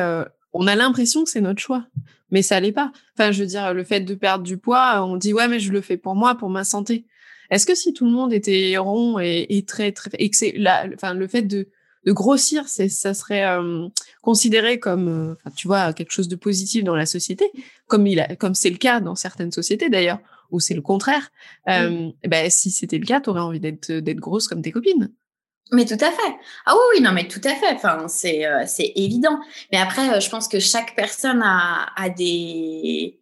[0.52, 1.86] on a l'impression que c'est notre choix,
[2.30, 2.92] mais ça l'est pas.
[3.16, 5.72] Enfin, je veux dire, le fait de perdre du poids, on dit ouais, mais je
[5.72, 7.06] le fais pour moi, pour ma santé.
[7.52, 10.54] Est-ce que si tout le monde était rond et, et très très et que c'est
[10.56, 11.68] la, enfin le fait de
[12.04, 13.44] de grossir, c'est ça serait
[14.22, 17.50] considéré comme, tu vois, quelque chose de positif dans la société,
[17.86, 20.18] comme il a, comme c'est le cas dans certaines sociétés d'ailleurs,
[20.50, 21.30] où c'est le contraire.
[21.66, 25.12] ben, si c'était le cas, tu aurais envie d'être d'être grosse comme tes copines.
[25.70, 26.34] Mais tout à fait.
[26.66, 27.72] Ah oui, oui, non, mais tout à fait.
[27.72, 29.38] Enfin, c'est c'est évident.
[29.70, 33.20] Mais après, je pense que chaque personne a, a des,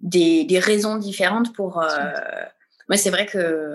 [0.00, 1.80] des, des raisons différentes pour.
[2.88, 3.74] Moi, c'est vrai que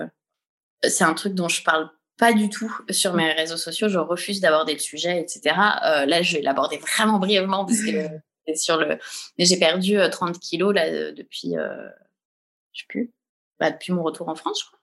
[0.82, 3.88] c'est un truc dont je parle pas du tout sur mes réseaux sociaux.
[3.88, 5.56] Je refuse d'aborder le sujet, etc.
[5.84, 8.08] Euh, là, je vais l'aborder vraiment brièvement parce que
[8.46, 8.98] c'est sur le.
[9.38, 11.88] J'ai perdu 30 euh, kilos là euh, depuis, euh,
[12.72, 13.12] je sais plus,
[13.58, 14.78] bah, depuis mon retour en France, je crois.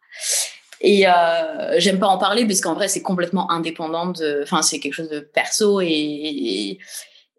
[0.84, 4.41] Et euh, j'aime pas en parler parce qu'en vrai, c'est complètement indépendant de.
[4.44, 5.88] Enfin, c'est quelque chose de perso et.
[5.88, 6.80] et,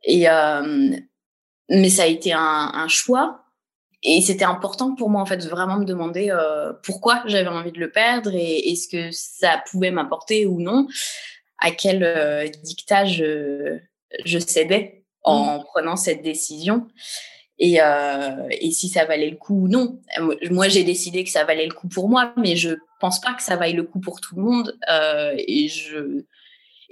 [0.05, 0.97] et euh,
[1.69, 3.42] mais ça a été un, un choix
[4.03, 7.81] et c'était important pour moi en fait vraiment me demander euh, pourquoi j'avais envie de
[7.81, 10.87] le perdre et est-ce que ça pouvait m'apporter ou non
[11.59, 13.25] à quel euh, dictage
[14.25, 15.65] je cédais en mmh.
[15.65, 16.89] prenant cette décision
[17.59, 20.01] et, euh, et si ça valait le coup ou non.
[20.51, 23.43] Moi, j'ai décidé que ça valait le coup pour moi, mais je pense pas que
[23.43, 24.77] ça vaille le coup pour tout le monde.
[24.91, 26.25] Euh, et je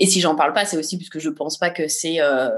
[0.01, 2.49] et si j'en parle pas, c'est aussi parce que je pense pas que c'est euh,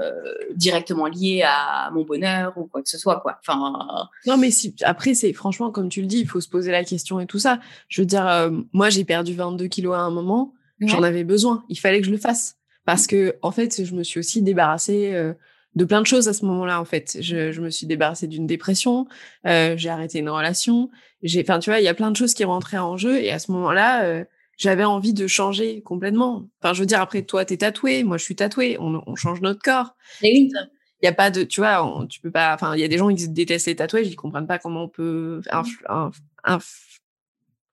[0.55, 3.37] directement lié à mon bonheur ou quoi que ce soit, quoi.
[3.45, 4.07] Enfin.
[4.25, 6.85] Non, mais si, après, c'est franchement, comme tu le dis, il faut se poser la
[6.85, 7.59] question et tout ça.
[7.89, 10.53] Je veux dire, euh, moi, j'ai perdu 22 kilos à un moment.
[10.79, 11.65] J'en avais besoin.
[11.67, 15.13] Il fallait que je le fasse parce que, en fait, je me suis aussi débarrassée.
[15.13, 15.33] Euh,
[15.75, 17.17] de plein de choses à ce moment-là en fait.
[17.19, 19.07] Je, je me suis débarrassée d'une dépression,
[19.47, 20.91] euh, j'ai arrêté une relation,
[21.23, 23.31] j'ai, enfin tu vois, il y a plein de choses qui rentraient en jeu et
[23.31, 24.23] à ce moment-là, euh,
[24.63, 26.47] j'avais envie de changer complètement.
[26.61, 29.41] Enfin, je veux dire, après, toi, t'es tatoué, moi, je suis tatoué, on, on change
[29.41, 29.95] notre corps.
[31.01, 32.97] Il y a pas de, tu vois, tu peux pas, enfin, il y a des
[32.97, 36.59] gens qui détestent les tatouages, ils comprennent pas comment on peut, un,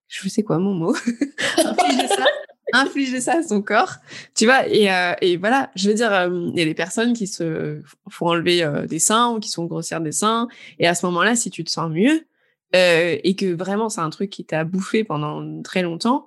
[0.08, 0.96] je sais quoi mon mot,
[1.56, 2.24] infliger ça,
[2.72, 3.94] infliger ça à son corps,
[4.34, 7.12] tu vois, et, euh, et voilà, je veux dire, euh, il y a des personnes
[7.12, 10.48] qui se font enlever euh, des seins ou qui sont grossières des seins,
[10.80, 12.26] et à ce moment-là, si tu te sens mieux,
[12.72, 16.26] et que vraiment c'est un truc qui t'a bouffé pendant très longtemps,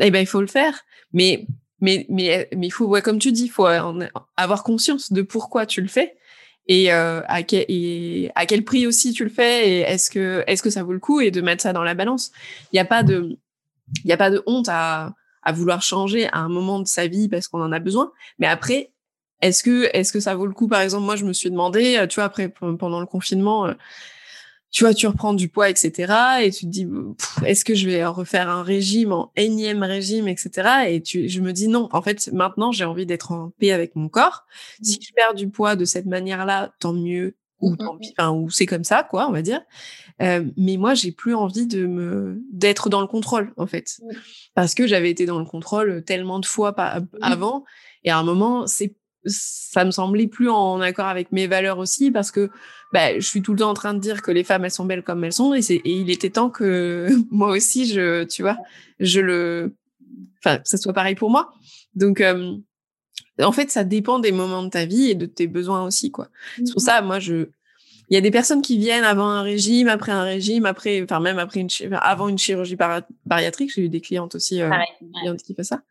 [0.00, 0.84] eh ben il faut le faire.
[1.12, 1.46] Mais
[1.80, 3.66] mais mais mais il faut ouais, comme tu dis, il faut
[4.36, 6.16] avoir conscience de pourquoi tu le fais
[6.68, 10.42] et, euh, à, quel, et à quel prix aussi tu le fais et est-ce que
[10.46, 12.32] est-ce que ça vaut le coup et de mettre ça dans la balance.
[12.72, 13.38] Il n'y a pas de
[14.04, 17.06] il y a pas de honte à à vouloir changer à un moment de sa
[17.06, 18.10] vie parce qu'on en a besoin.
[18.40, 18.90] Mais après,
[19.42, 20.66] est-ce que est-ce que ça vaut le coup?
[20.66, 23.74] Par exemple, moi, je me suis demandé, euh, tu vois, après pendant le confinement, euh,
[24.70, 26.12] tu vois, tu reprends du poids, etc.
[26.42, 26.86] Et tu te dis,
[27.44, 30.88] est-ce que je vais refaire un régime en énième régime, etc.
[30.88, 31.88] Et tu, je me dis non.
[31.92, 34.44] En fait, maintenant, j'ai envie d'être en paix avec mon corps.
[34.82, 35.02] Si mmh.
[35.02, 37.36] je perds du poids de cette manière-là, tant mieux.
[37.60, 39.62] Ou mmh tant pis, enfin, ou c'est comme ça, quoi, on va dire.
[40.20, 43.98] Euh, mais moi, j'ai plus envie de me d'être dans le contrôle, en fait,
[44.54, 46.74] parce que j'avais été dans le contrôle tellement de fois
[47.22, 47.64] avant.
[48.04, 48.94] Et à un moment, c'est
[49.26, 52.50] ça me semblait plus en accord avec mes valeurs aussi parce que
[52.92, 54.84] bah, je suis tout le temps en train de dire que les femmes elles sont
[54.84, 58.42] belles comme elles sont et, c'est, et il était temps que moi aussi je tu
[58.42, 58.56] vois
[59.00, 59.74] je le
[60.38, 61.52] enfin que ça soit pareil pour moi.
[61.94, 62.56] Donc euh,
[63.42, 66.28] en fait ça dépend des moments de ta vie et de tes besoins aussi quoi.
[66.56, 67.48] C'est pour mmh ça moi je
[68.08, 71.18] il y a des personnes qui viennent avant un régime, après un régime, après, enfin
[71.20, 72.76] même après une, avant une chirurgie
[73.24, 73.72] bariatrique.
[73.74, 74.70] J'ai eu des clientes aussi euh,
[75.20, 75.82] clientes qui font ça.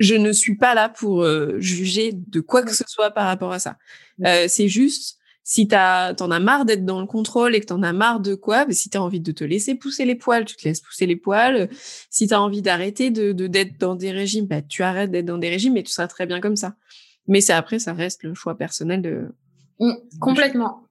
[0.00, 3.52] Je ne suis pas là pour euh, juger de quoi que ce soit par rapport
[3.52, 3.76] à ça.
[4.24, 7.84] Euh, c'est juste si t'as, t'en as marre d'être dans le contrôle et que t'en
[7.84, 10.56] as marre de quoi, mais si t'as envie de te laisser pousser les poils, tu
[10.56, 11.68] te laisses pousser les poils.
[12.10, 15.48] Si t'as envie d'arrêter de, d'être dans des régimes, bah, tu arrêtes d'être dans des
[15.48, 16.74] régimes et tu seras très bien comme ça.
[17.28, 19.28] Mais c'est après, ça reste le choix personnel de.
[19.78, 20.85] Mmh, complètement.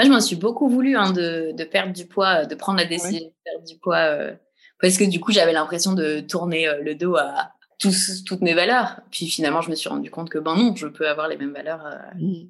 [0.00, 2.86] Moi, je m'en suis beaucoup voulu hein, de, de, perdre du poids, de prendre la
[2.86, 4.34] décision de perdre du poids, euh,
[4.80, 8.54] parce que du coup, j'avais l'impression de tourner euh, le dos à tous, toutes mes
[8.54, 9.02] valeurs.
[9.10, 11.52] Puis finalement, je me suis rendu compte que ben non, je peux avoir les mêmes
[11.52, 12.48] valeurs euh, mmh.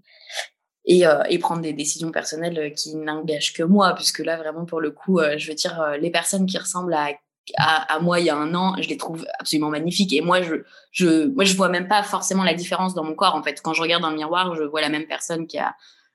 [0.85, 4.93] et, et, prendre des décisions personnelles qui n'engagent que moi, puisque là, vraiment, pour le
[4.93, 7.09] coup, je veux dire, les personnes qui ressemblent à
[7.57, 10.13] à, à, moi il y a un an, je les trouve absolument magnifiques.
[10.13, 10.55] Et moi, je,
[10.93, 13.35] je, moi, je vois même pas forcément la différence dans mon corps.
[13.35, 15.75] En fait, quand je regarde dans le miroir, je vois la même personne qui a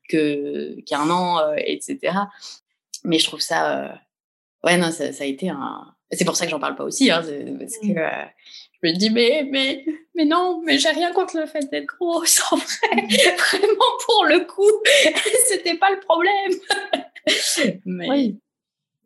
[0.10, 2.18] que qu'un an, euh, etc.
[3.04, 3.94] Mais je trouve ça, euh,
[4.63, 5.94] ouais, non, ça, ça, a été un.
[6.12, 7.24] C'est pour ça que j'en parle pas aussi, hein,
[7.60, 7.98] parce que mmh.
[7.98, 8.26] euh,
[8.82, 12.41] je me dis mais mais mais non, mais j'ai rien contre le fait d'être grosse
[12.51, 13.08] en vrai.
[13.38, 14.84] Vraiment pour le coup,
[15.47, 17.80] c'était pas le problème.
[17.86, 18.10] mais...
[18.10, 18.39] Oui.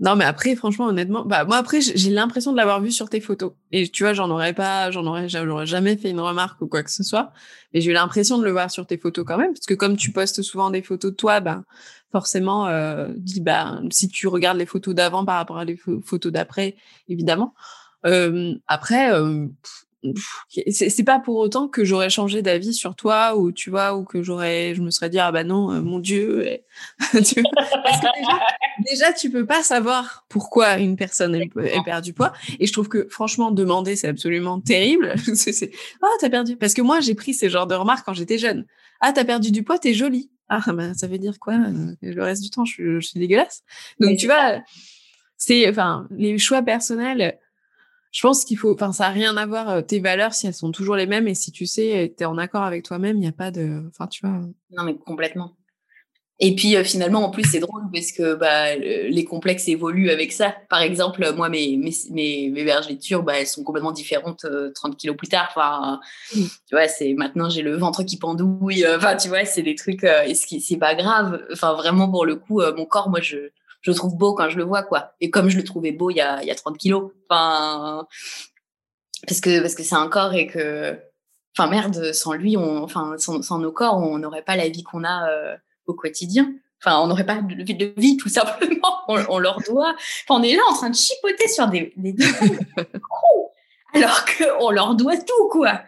[0.02, 3.20] Non, mais après, franchement, honnêtement, bah moi après, j'ai l'impression de l'avoir vu sur tes
[3.20, 3.52] photos.
[3.74, 6.84] Et tu vois, j'en aurais pas, j'en aurais, j'aurais jamais fait une remarque ou quoi
[6.84, 7.34] que ce soit.
[7.74, 9.98] Mais j'ai eu l'impression de le voir sur tes photos quand même, parce que comme
[9.98, 11.66] tu postes souvent des photos de toi, ben
[12.14, 16.32] forcément, euh, dis bah si tu regardes les photos d'avant par rapport à les photos
[16.32, 16.78] d'après,
[17.10, 17.54] évidemment.
[18.06, 19.48] Euh, après, euh,
[20.68, 24.24] c'est pas pour autant que j'aurais changé d'avis sur toi ou tu vois ou que
[24.24, 26.62] j'aurais je me serais dit ah bah non euh, mon dieu
[27.12, 28.40] parce que déjà,
[28.90, 31.50] déjà, tu peux pas savoir pourquoi une personne elle,
[31.84, 32.32] perd du poids.
[32.60, 35.14] Et je trouve que franchement demander c'est absolument terrible.
[35.34, 35.72] C'est
[36.02, 38.66] ah t'as perdu parce que moi j'ai pris ces genres de remarques quand j'étais jeune
[39.02, 41.58] ah t'as perdu du poids t'es jolie ah bah ça veut dire quoi
[42.02, 43.64] le reste du temps je suis, je suis dégueulasse.
[44.00, 44.62] Donc tu vois
[45.38, 47.38] c'est enfin les choix personnels
[48.12, 50.54] je pense qu'il faut, enfin, ça a rien à voir euh, tes valeurs si elles
[50.54, 53.22] sont toujours les mêmes et si tu sais, tu es en accord avec toi-même, il
[53.22, 54.40] n'y a pas de, enfin, tu vois.
[54.72, 55.56] Non, mais complètement.
[56.42, 60.32] Et puis euh, finalement, en plus, c'est drôle parce que bah, les complexes évoluent avec
[60.32, 60.56] ça.
[60.70, 64.96] Par exemple, moi, mes, mes, mes, mes vergetures, bah, elles sont complètement différentes 30 euh,
[64.96, 65.48] kilos plus tard.
[65.50, 66.00] Enfin,
[66.32, 68.86] tu vois, c'est maintenant j'ai le ventre qui pendouille.
[68.88, 70.06] Enfin, tu vois, c'est des trucs.
[70.06, 71.46] et ce qui, c'est pas grave.
[71.52, 73.52] Enfin, vraiment pour le coup, mon corps, moi, je,
[73.82, 75.14] je le trouve beau quand je le vois, quoi.
[75.22, 77.12] Et comme je le trouvais beau il y a, il y a 30 kilos.
[77.30, 78.08] Enfin,
[79.28, 81.00] parce que, parce que c'est un corps et que,
[81.58, 84.84] enfin, merde, sans lui, on, enfin, sans, sans nos corps, on n'aurait pas la vie
[84.84, 85.56] qu'on a euh,
[85.88, 86.54] au quotidien.
[86.82, 88.80] Enfin, on n'aurait pas de vie, de vie, tout simplement.
[89.10, 89.96] On, leur doit.
[89.96, 92.16] Enfin, on est là en train de chipoter sur des, des
[93.96, 95.82] alors qu'on leur doit tout, quoi.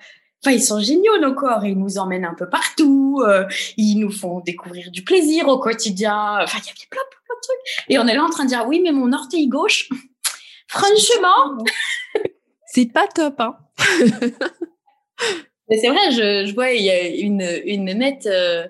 [0.43, 1.63] Enfin, ils sont géniaux, nos corps.
[1.65, 3.21] Ils nous emmènent un peu partout.
[3.23, 3.45] Euh,
[3.77, 6.39] ils nous font découvrir du plaisir au quotidien.
[6.41, 7.01] Enfin, il y a plein,
[7.41, 7.85] trucs.
[7.89, 9.89] Et on est là en train de dire, oui, mais mon orteil gauche,
[10.67, 11.57] franchement.
[12.67, 13.57] C'est pas top, hein.
[15.69, 18.65] mais c'est vrai, je, je, vois, il y a une, une mémette euh,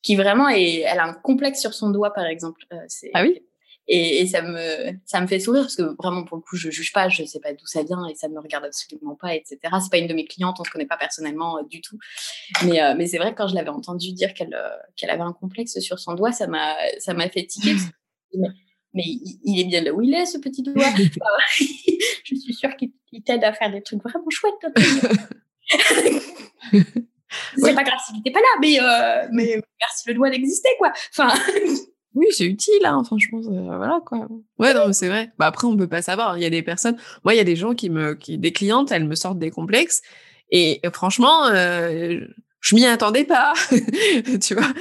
[0.00, 2.62] qui vraiment est, elle a un complexe sur son doigt, par exemple.
[2.72, 3.42] Euh, ah oui?
[3.88, 6.70] Et, et, ça me ça me fait sourire parce que vraiment pour le coup je
[6.70, 9.58] juge pas je sais pas d'où ça vient et ça me regarde absolument pas etc
[9.82, 11.98] c'est pas une de mes clientes on se connaît pas personnellement euh, du tout
[12.64, 15.22] mais euh, mais c'est vrai que quand je l'avais entendu dire qu'elle euh, qu'elle avait
[15.22, 17.74] un complexe sur son doigt ça m'a ça m'a fait tiquer
[18.34, 18.48] mais,
[18.94, 19.02] mais
[19.44, 20.74] il, est bien là où il est ce petit doigt
[21.54, 22.92] je suis sûre qu'il
[23.24, 24.54] t'aide à faire des trucs vraiment chouettes
[27.56, 28.78] c'est pas grave s'il n'était pas là mais
[29.32, 31.34] mais merci le doigt d'exister quoi enfin
[32.14, 34.28] oui, c'est utile, hein, franchement, voilà quoi.
[34.58, 35.32] Ouais, non, c'est vrai.
[35.38, 36.36] Bah après, on peut pas savoir.
[36.36, 36.96] Il y a des personnes.
[37.24, 39.50] Moi, il y a des gens qui me, qui, des clientes, elles me sortent des
[39.50, 40.02] complexes.
[40.50, 42.20] Et franchement, euh,
[42.62, 43.52] je m'y attendais pas,
[44.40, 44.72] tu vois.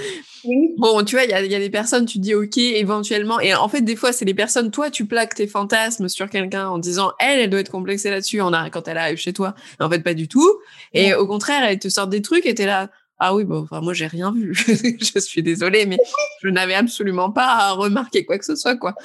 [0.77, 3.39] Bon, tu vois, il y a, y a, des personnes, tu dis ok, éventuellement.
[3.39, 6.67] Et en fait, des fois, c'est les personnes, toi, tu plaques tes fantasmes sur quelqu'un
[6.67, 9.55] en disant elle, elle doit être complexée là-dessus en, quand elle arrive chez toi.
[9.79, 10.59] En fait, pas du tout.
[10.93, 12.89] Et au contraire, elle te sort des trucs et t'es là
[13.23, 14.51] ah oui, bon, enfin, moi, j'ai rien vu.
[14.55, 15.97] je suis désolée, mais
[16.41, 18.95] je n'avais absolument pas remarqué quoi que ce soit, quoi.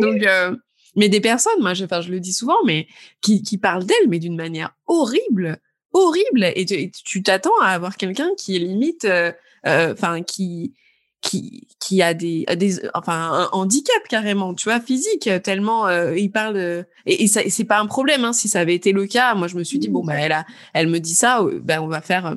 [0.00, 0.56] Donc, euh,
[0.96, 2.86] mais des personnes, moi, je, enfin, je le dis souvent, mais
[3.20, 5.58] qui, qui parlent d'elles, mais d'une manière horrible,
[5.92, 6.44] horrible.
[6.54, 9.32] Et tu t'attends à avoir quelqu'un qui est limite, euh,
[9.66, 10.74] euh, enfin, qui,
[11.20, 16.86] qui, qui a des, des, enfin, un handicap carrément, tu vois, physique, tellement il parle.
[17.06, 19.34] et, et c'est pas un problème, hein, si ça avait été le cas.
[19.34, 21.88] Moi, je me suis dit bon, bah, elle a, elle me dit ça, ben, on
[21.88, 22.36] va faire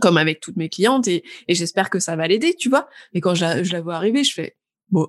[0.00, 2.88] comme avec toutes mes clientes et, et j'espère que ça va l'aider, tu vois.
[3.12, 4.56] Et quand je la, je la vois arriver, je fais
[4.90, 5.08] bon,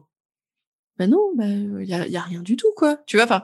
[0.97, 3.25] ben non, ben il y a, y a rien du tout quoi, tu vois.
[3.25, 3.43] Enfin,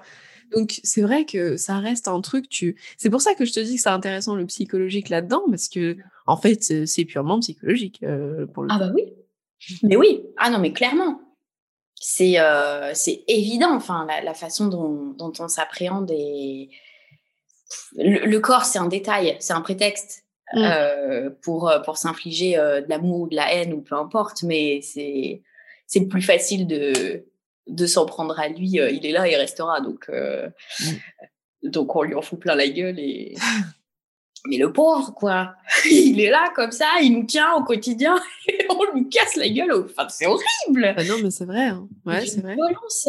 [0.51, 2.49] donc c'est vrai que ça reste un truc.
[2.49, 5.69] Tu, c'est pour ça que je te dis que c'est intéressant le psychologique là-dedans parce
[5.69, 5.97] que
[6.27, 8.69] en fait c'est purement psychologique euh, pour le.
[8.71, 9.13] Ah bah oui,
[9.83, 10.21] mais oui.
[10.37, 11.21] Ah non mais clairement.
[12.01, 16.69] C'est euh, c'est évident, enfin la, la façon dont, dont on s'appréhende et
[17.97, 20.63] le corps c'est un détail, c'est un prétexte Mmh.
[20.63, 25.43] Euh, pour, pour s'infliger de l'amour ou de la haine ou peu importe, mais c'est,
[25.85, 27.23] c'est plus facile de,
[27.69, 28.71] de s'en prendre à lui.
[28.71, 29.81] il est là, il restera.
[29.81, 31.69] Donc, mmh.
[31.69, 32.99] donc on lui en fout plein la gueule.
[32.99, 33.35] Et...
[34.47, 35.53] mais le pauvre, quoi,
[35.89, 38.15] il est là comme ça, il nous tient au quotidien
[38.47, 39.71] et on lui casse la gueule.
[39.85, 40.93] Enfin, c'est horrible.
[40.97, 41.67] Ah non, mais c'est vrai.
[41.67, 41.87] Hein.
[42.05, 42.55] Ouais, c'est vrai.
[42.55, 43.07] Violence,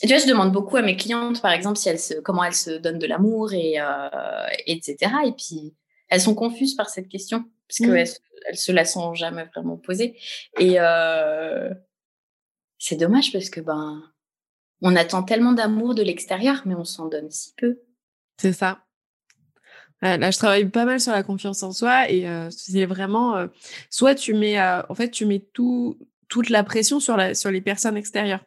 [0.00, 2.54] tu vois, je demande beaucoup à mes clientes, par exemple, si elles se, comment elles
[2.54, 4.96] se donnent de l'amour et euh, etc.
[5.26, 5.74] Et puis
[6.08, 8.48] elles sont confuses par cette question parce qu'elles mmh.
[8.48, 10.16] elles se la sont jamais vraiment posée.
[10.58, 11.68] Et euh,
[12.80, 14.02] c'est dommage parce que ben
[14.82, 17.78] on attend tellement d'amour de l'extérieur, mais on s'en donne si peu.
[18.38, 18.80] C'est ça.
[20.02, 23.48] Là, je travaille pas mal sur la confiance en soi et euh, c'est vraiment euh,
[23.90, 27.50] soit tu mets, euh, en fait, tu mets tout, toute la pression sur, la, sur
[27.50, 28.42] les personnes extérieures.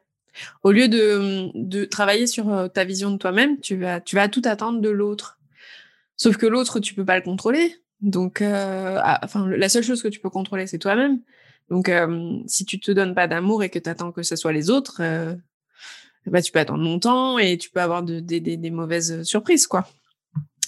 [0.63, 4.41] Au lieu de, de travailler sur ta vision de toi-même, tu vas, tu vas tout
[4.45, 5.37] attendre de l'autre.
[6.17, 7.75] Sauf que l'autre, tu peux pas le contrôler.
[8.01, 11.19] Donc, ah, enfin, la seule chose que tu peux contrôler, c'est toi-même.
[11.69, 14.51] Donc, euh, si tu te donnes pas d'amour et que tu attends que ce soit
[14.51, 15.35] les autres, euh,
[16.25, 19.87] bah, tu peux attendre longtemps et tu peux avoir de, des, des, mauvaises surprises, quoi.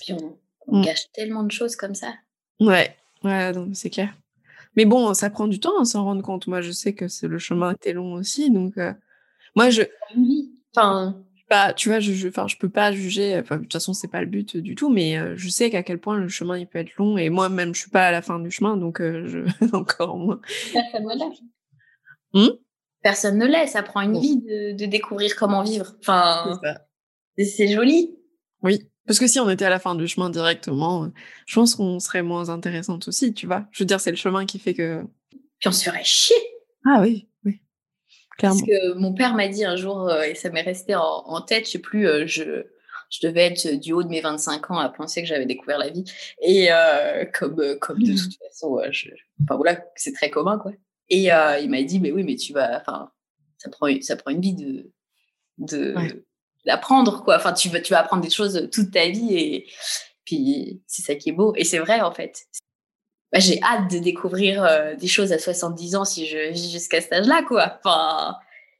[0.02, 0.38] Puis on,
[0.68, 0.86] on mm.
[0.86, 2.14] gâche tellement de choses comme ça.
[2.60, 4.14] Ouais, ouais, c'est clair.
[4.76, 6.48] Mais bon, ça prend du temps à s'en rendre compte.
[6.48, 8.76] Moi, je sais que le chemin était long aussi, donc
[9.56, 9.84] moi, je.
[10.76, 13.38] Enfin, Bah, tu vois, je, je, enfin, je peux pas juger.
[13.38, 15.84] Enfin, de toute façon, c'est pas le but du tout, mais euh, je sais qu'à
[15.84, 17.18] quel point le chemin il peut être long.
[17.18, 20.42] Et moi-même, je suis pas à la fin du chemin, donc euh, je encore moins.
[20.74, 21.42] Personne ne l'est.
[22.34, 22.56] Hmm
[23.02, 23.68] Personne ne l'est.
[23.68, 25.96] Ça prend une vie de, de, découvrir comment vivre.
[26.00, 26.60] Enfin,
[27.38, 28.18] c'est joli.
[28.64, 31.12] Oui, parce que si on était à la fin du chemin directement,
[31.46, 33.68] je pense qu'on serait moins intéressante aussi, tu vois.
[33.72, 35.04] Je veux dire, c'est le chemin qui fait que.
[35.60, 36.36] Puis on se ferait chier.
[36.86, 37.28] Ah oui,
[38.40, 41.66] Parce que mon père m'a dit un jour, euh, et ça m'est resté en, tête,
[41.66, 42.66] je sais plus, euh, je,
[43.10, 45.90] je devais être du haut de mes 25 ans à penser que j'avais découvert la
[45.90, 46.04] vie.
[46.42, 48.16] Et euh, comme, comme de mmh.
[48.16, 49.10] toute façon, je,
[49.44, 50.72] enfin voilà, c'est très commun, quoi.
[51.10, 53.12] Et il m'a dit, mais oui, mais tu vas, enfin,
[53.58, 54.92] ça prend, ça prend une vie de,
[55.60, 55.96] de,
[56.66, 57.38] d'apprendre, quoi.
[57.38, 59.68] Enfin, tu vas, tu vas apprendre des choses toute ta vie et
[60.26, 61.54] puis c'est ça qui est beau.
[61.56, 62.46] Et c'est vrai, en fait.
[63.36, 67.02] Bah, j'ai hâte de découvrir euh, des choses à 70 ans si je vis jusqu'à
[67.02, 67.78] cet âge-là, quoi.
[67.84, 68.38] Enfin,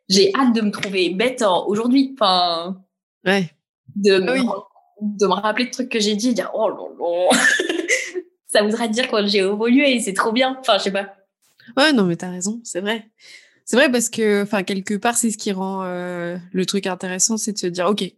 [0.08, 2.16] j'ai hâte de me trouver bête aujourd'hui.
[2.18, 2.82] Enfin,
[3.26, 3.52] ouais.
[3.98, 7.38] De, ah me, de me rappeler de trucs que j'ai dit, dire oh là là.
[8.48, 10.56] ça voudrait dire quand j'ai évolué, c'est trop bien.
[10.62, 11.14] Enfin, je sais pas.
[11.76, 13.10] Ouais, non, mais t'as raison, c'est vrai.
[13.66, 17.36] C'est vrai parce que, enfin, quelque part, c'est ce qui rend euh, le truc intéressant,
[17.36, 18.10] c'est de se dire, ok,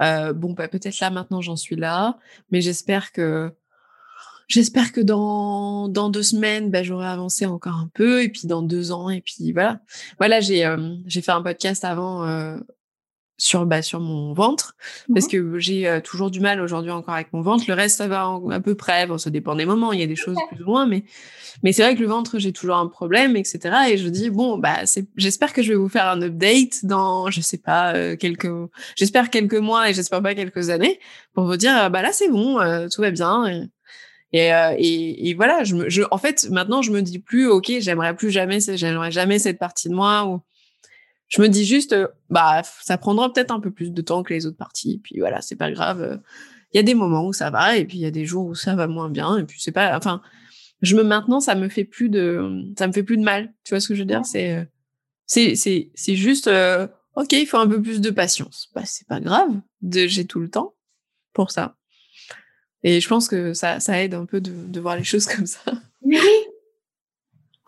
[0.00, 2.18] euh, bon, bah, peut-être là maintenant j'en suis là,
[2.50, 3.52] mais j'espère que
[4.48, 8.62] j'espère que dans dans deux semaines, bah, j'aurai avancé encore un peu, et puis dans
[8.62, 9.80] deux ans, et puis voilà.
[10.18, 12.56] Voilà, j'ai euh, j'ai fait un podcast avant euh,
[13.38, 14.76] sur bah, sur mon ventre
[15.12, 17.64] parce mmh que j'ai euh, toujours du mal aujourd'hui encore avec mon ventre.
[17.66, 19.06] Le reste ça va à peu près.
[19.06, 19.92] Bon, ça dépend des moments.
[19.92, 21.04] Il y a des choses plus ou moins, mais
[21.62, 23.60] mais c'est vrai que le ventre j'ai toujours un problème, etc.
[23.90, 27.30] Et je dis bon bah c'est j'espère que je vais vous faire un update dans
[27.30, 28.50] je sais pas quelques
[28.96, 31.00] j'espère quelques mois et j'espère pas quelques années
[31.34, 33.46] pour vous dire bah là c'est bon tout va bien.
[33.46, 33.70] Et,
[34.32, 37.48] et, euh, et, et, voilà, je, me, je, en fait, maintenant, je me dis plus,
[37.48, 40.26] ok, j'aimerais plus jamais, j'aimerais jamais cette partie de moi.
[40.26, 40.40] Ou
[41.28, 44.32] je me dis juste, euh, bah, ça prendra peut-être un peu plus de temps que
[44.32, 44.94] les autres parties.
[44.94, 46.20] Et puis voilà, c'est pas grave.
[46.72, 48.46] Il y a des moments où ça va, et puis il y a des jours
[48.46, 49.36] où ça va moins bien.
[49.36, 50.22] Et puis c'est pas, enfin,
[50.80, 53.52] je me maintenant, ça me fait plus de, ça me fait plus de mal.
[53.64, 54.24] Tu vois ce que je veux dire?
[54.24, 54.64] C'est, euh,
[55.26, 56.50] c'est, c'est, c'est juste,
[57.16, 58.70] ok, il faut un peu plus de patience.
[58.74, 59.50] Bah, c'est pas grave.
[59.82, 60.74] J'ai tout le temps
[61.34, 61.76] pour ça.
[62.84, 65.46] Et je pense que ça, ça aide un peu de, de voir les choses comme
[65.46, 65.60] ça.
[66.02, 66.18] Oui,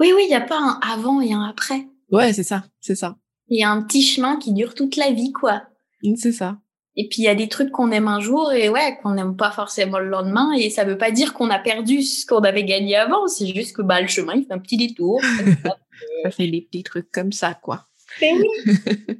[0.01, 1.87] oui, oui, il n'y a pas un avant et un après.
[2.11, 3.17] Ouais, c'est ça, c'est ça.
[3.49, 5.63] Il y a un petit chemin qui dure toute la vie, quoi.
[6.03, 6.59] Mmh, c'est ça.
[6.97, 9.37] Et puis il y a des trucs qu'on aime un jour et ouais, qu'on n'aime
[9.37, 10.53] pas forcément le lendemain.
[10.53, 13.27] Et ça veut pas dire qu'on a perdu ce qu'on avait gagné avant.
[13.27, 15.21] C'est juste que bah, le chemin, il fait un petit détour.
[16.23, 17.87] ça fait des petits trucs comme ça, quoi.
[18.23, 18.49] Oui,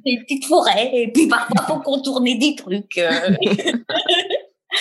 [0.05, 0.91] des petites forêts.
[0.93, 2.97] Et puis parfois, faut contourner des trucs.
[2.97, 3.35] Euh.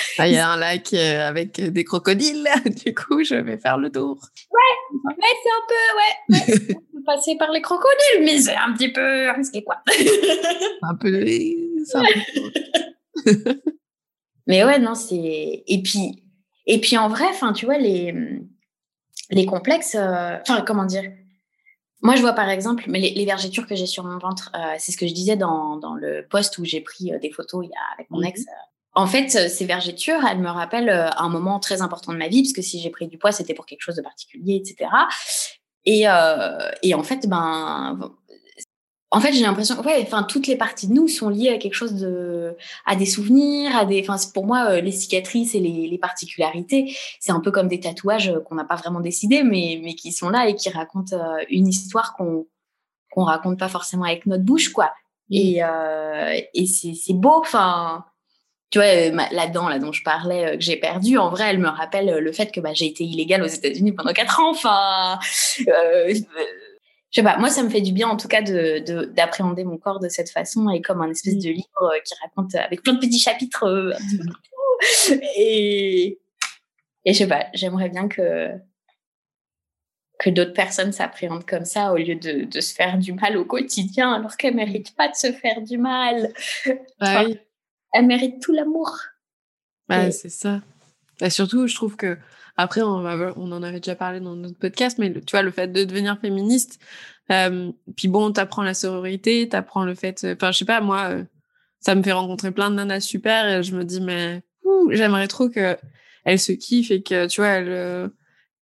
[0.19, 2.49] Ah, il y a un lac euh, avec des crocodiles,
[2.85, 4.19] du coup, je vais faire le tour.
[4.51, 6.81] Ouais, ouais c'est un peu, ouais.
[7.05, 9.83] passer par les crocodiles, mais c'est un petit peu risqué, quoi.
[10.83, 11.25] un peu,
[14.47, 15.65] mais ouais, non, c'est.
[15.67, 16.23] Et puis,
[16.67, 18.15] et puis en vrai, enfin, tu vois, les,
[19.31, 21.11] les complexes, euh, enfin, comment dire?
[22.03, 24.93] Moi, je vois par exemple, mais les, vergetures que j'ai sur mon ventre, euh, c'est
[24.93, 27.75] ce que je disais dans, dans le post où j'ai pris des photos il y
[27.75, 28.45] a, avec mon ex
[28.95, 32.29] en fait, euh, ces vergetures, elles me rappellent euh, un moment très important de ma
[32.29, 34.91] vie, parce que si j'ai pris du poids, c'était pour quelque chose de particulier, etc.
[35.85, 37.99] Et, euh, et en fait, ben,
[39.11, 41.75] en fait, j'ai l'impression, ouais, enfin, toutes les parties de nous sont liées à quelque
[41.75, 45.89] chose de, à des souvenirs, à des, enfin, pour moi, euh, les cicatrices et les,
[45.89, 49.95] les particularités, c'est un peu comme des tatouages qu'on n'a pas vraiment décidé, mais, mais
[49.95, 51.17] qui sont là et qui racontent
[51.49, 52.47] une histoire qu'on,
[53.11, 54.93] qu'on raconte pas forcément avec notre bouche, quoi.
[55.31, 58.05] Et, euh, et c'est beau, enfin,
[58.75, 61.45] tu vois, euh, la dent là dont je parlais euh, que j'ai perdu, en vrai,
[61.49, 64.41] elle me rappelle euh, le fait que bah, j'ai été illégale aux États-Unis pendant quatre
[64.41, 64.51] ans.
[64.51, 65.21] Enfin,
[65.69, 66.21] euh, je
[67.13, 67.39] sais pas.
[67.39, 68.81] Moi, ça me fait du bien en tout cas de
[69.13, 72.83] d'appréhender mon corps de cette façon et comme un espèce de livre qui raconte avec
[72.83, 73.95] plein de petits chapitres.
[75.37, 76.19] et
[77.05, 77.47] et je sais pas.
[77.55, 78.51] J'aimerais bien que
[80.19, 83.45] que d'autres personnes s'appréhendent comme ça au lieu de, de, se faire du mal au
[83.45, 86.33] quotidien alors qu'elles méritent pas de se faire du mal.
[86.99, 87.23] Bah
[87.95, 88.99] elle mérite tout l'amour.
[89.89, 90.61] C'est ça.
[91.21, 92.19] Et surtout, je trouve que
[92.57, 95.69] après, on, on, en avait déjà parlé dans notre podcast, mais tu vois, le fait
[95.69, 96.81] de devenir féministe,
[97.31, 101.25] euh, puis bon, t'apprends la sororité, t'apprends le fait, enfin, je sais pas, moi, euh,
[101.81, 104.43] ça me fait rencontrer plein de nanas super, et je me dis, mais
[104.91, 105.77] j'aimerais trop que
[106.25, 108.09] elles se kiffent et que, tu vois, elles, euh,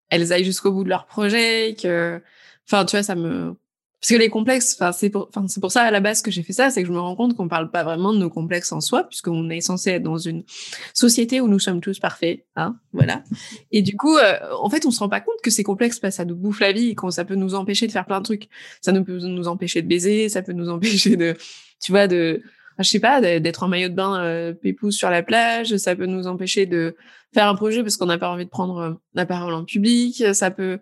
[0.09, 2.21] elles aillent jusqu'au bout de leur projet, que,
[2.67, 3.55] enfin, tu vois, ça me,
[4.01, 6.31] parce que les complexes, enfin c'est pour, enfin c'est pour ça à la base que
[6.31, 8.31] j'ai fait ça, c'est que je me rends compte qu'on parle pas vraiment de nos
[8.31, 10.43] complexes en soi, puisqu'on est censé être dans une
[10.95, 13.23] société où nous sommes tous parfaits, hein, voilà.
[13.71, 16.09] Et du coup, euh, en fait, on se rend pas compte que ces complexes, bah,
[16.09, 18.25] ça nous bouffe la vie, et qu'on ça peut nous empêcher de faire plein de
[18.25, 18.49] trucs.
[18.81, 21.35] Ça nous peut nous empêcher de baiser, ça peut nous empêcher de,
[21.79, 22.41] tu vois, de
[22.79, 25.75] je sais pas, d'être en maillot de bain euh, pépouze sur la plage.
[25.77, 26.95] Ça peut nous empêcher de
[27.33, 30.23] faire un projet parce qu'on n'a pas envie de prendre euh, la parole en public.
[30.33, 30.79] Ça peut,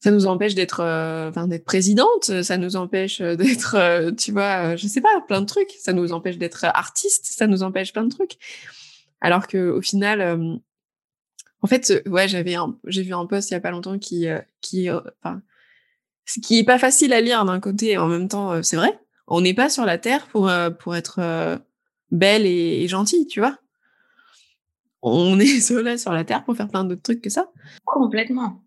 [0.00, 2.42] ça nous empêche d'être, euh, d'être présidente.
[2.42, 5.72] Ça nous empêche d'être, tu vois, je sais pas, plein de trucs.
[5.80, 7.26] Ça nous empêche d'être artiste.
[7.26, 8.38] Ça nous empêche plein de trucs.
[9.20, 10.60] Alors que au final,
[11.62, 12.54] en fait, ouais, j'avais,
[12.86, 14.26] j'ai vu un post il y a pas longtemps qui,
[14.60, 15.42] qui, enfin,
[16.42, 19.40] qui est pas facile à lire d'un côté et en même temps, c'est vrai on
[19.40, 21.56] n'est pas sur la terre pour euh, pour être euh,
[22.10, 23.58] belle et, gentille, tu vois.
[25.02, 25.60] On est
[26.00, 27.50] sur la terre pour faire plein d'autres trucs que ça.
[27.84, 28.62] Complètement.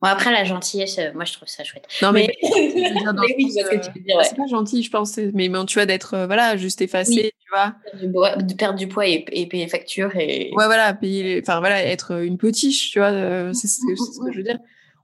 [0.00, 1.86] Bon, après, la gentillesse, euh, moi, je trouve ça chouette.
[2.02, 5.18] Non, mais, c'est pas gentil, je pense.
[5.34, 7.74] Mais, tu vois, d'être, voilà, juste effacé, tu vois.
[8.02, 10.14] De perdre du poids et, payer facture.
[10.16, 10.50] Et...
[10.56, 13.12] Ouais, voilà, payer, enfin, voilà, être une potiche, tu vois,
[13.52, 13.80] c'est ce,
[14.24, 14.58] que je veux dire.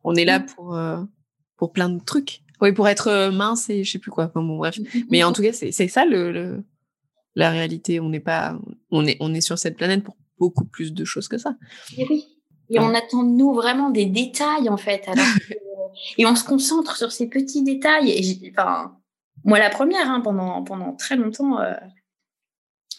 [0.04, 0.78] On est là pour,
[1.56, 2.40] pour plein de trucs.
[2.60, 4.32] Oui, pour être euh, mince et je sais plus quoi.
[4.34, 4.78] bon, bref.
[5.10, 6.64] Mais en tout cas, c'est ça le,
[7.34, 8.00] la réalité.
[8.00, 8.58] On n'est pas,
[8.90, 11.54] on est, on est sur cette planète pour beaucoup plus de choses que ça.
[11.96, 12.26] Et oui.
[12.70, 15.08] Et on attend de nous vraiment des détails en fait.
[15.08, 15.24] Alors
[16.18, 18.10] et on se concentre sur ces petits détails.
[18.10, 18.96] Et enfin,
[19.44, 21.74] moi la première, hein, pendant pendant très longtemps, euh,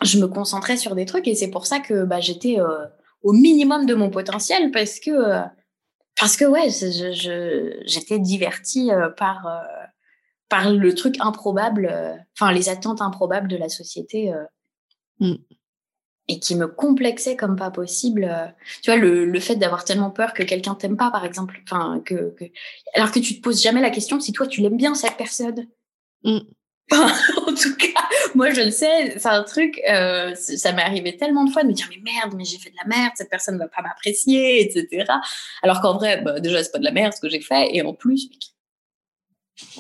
[0.02, 2.86] je me concentrais sur des trucs et c'est pour ça que bah, j'étais euh,
[3.22, 5.44] au minimum de mon potentiel parce que
[6.20, 9.86] parce que ouais, je, j'étais divertie euh, par euh,
[10.50, 14.34] par le truc improbable, euh, enfin les attentes improbables de la société.
[15.20, 15.36] Mm.
[16.32, 18.54] Et qui me complexait comme pas possible.
[18.84, 21.60] Tu vois, le, le fait d'avoir tellement peur que quelqu'un t'aime pas, par exemple.
[21.64, 22.46] Enfin, que, que,
[22.94, 25.68] alors que tu te poses jamais la question si toi tu l'aimes bien cette personne.
[26.24, 26.40] Mm.
[26.92, 28.02] en tout cas,
[28.34, 31.68] moi je le sais, c'est un truc, euh, ça m'est arrivé tellement de fois de
[31.68, 33.84] me dire mais merde, mais j'ai fait de la merde, cette personne ne va pas
[33.84, 35.06] m'apprécier, etc.
[35.62, 37.84] Alors qu'en vrai, bah, déjà c'est pas de la merde ce que j'ai fait, et
[37.84, 38.30] en plus,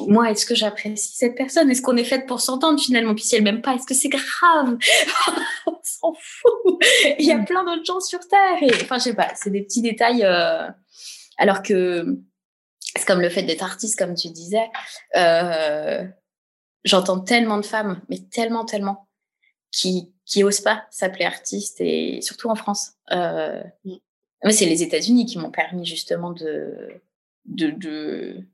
[0.07, 1.69] moi est-ce que j'apprécie cette personne?
[1.69, 3.15] Est-ce qu'on est fait pour s'entendre finalement?
[3.15, 4.77] Puis si elle m'aime pas, est-ce que c'est grave?
[5.67, 6.83] On s'en fout.
[7.19, 8.61] Il y a plein d'autres gens sur terre.
[8.61, 10.23] Et, enfin je sais pas, c'est des petits détails.
[10.23, 10.67] Euh,
[11.37, 12.19] alors que
[12.95, 14.69] c'est comme le fait d'être artiste, comme tu disais.
[15.15, 16.05] Euh,
[16.83, 19.07] j'entends tellement de femmes, mais tellement, tellement,
[19.71, 22.91] qui qui osent pas s'appeler artiste et surtout en France.
[23.11, 24.51] Euh, mm.
[24.51, 27.01] c'est les États-Unis qui m'ont permis justement de
[27.45, 28.45] de de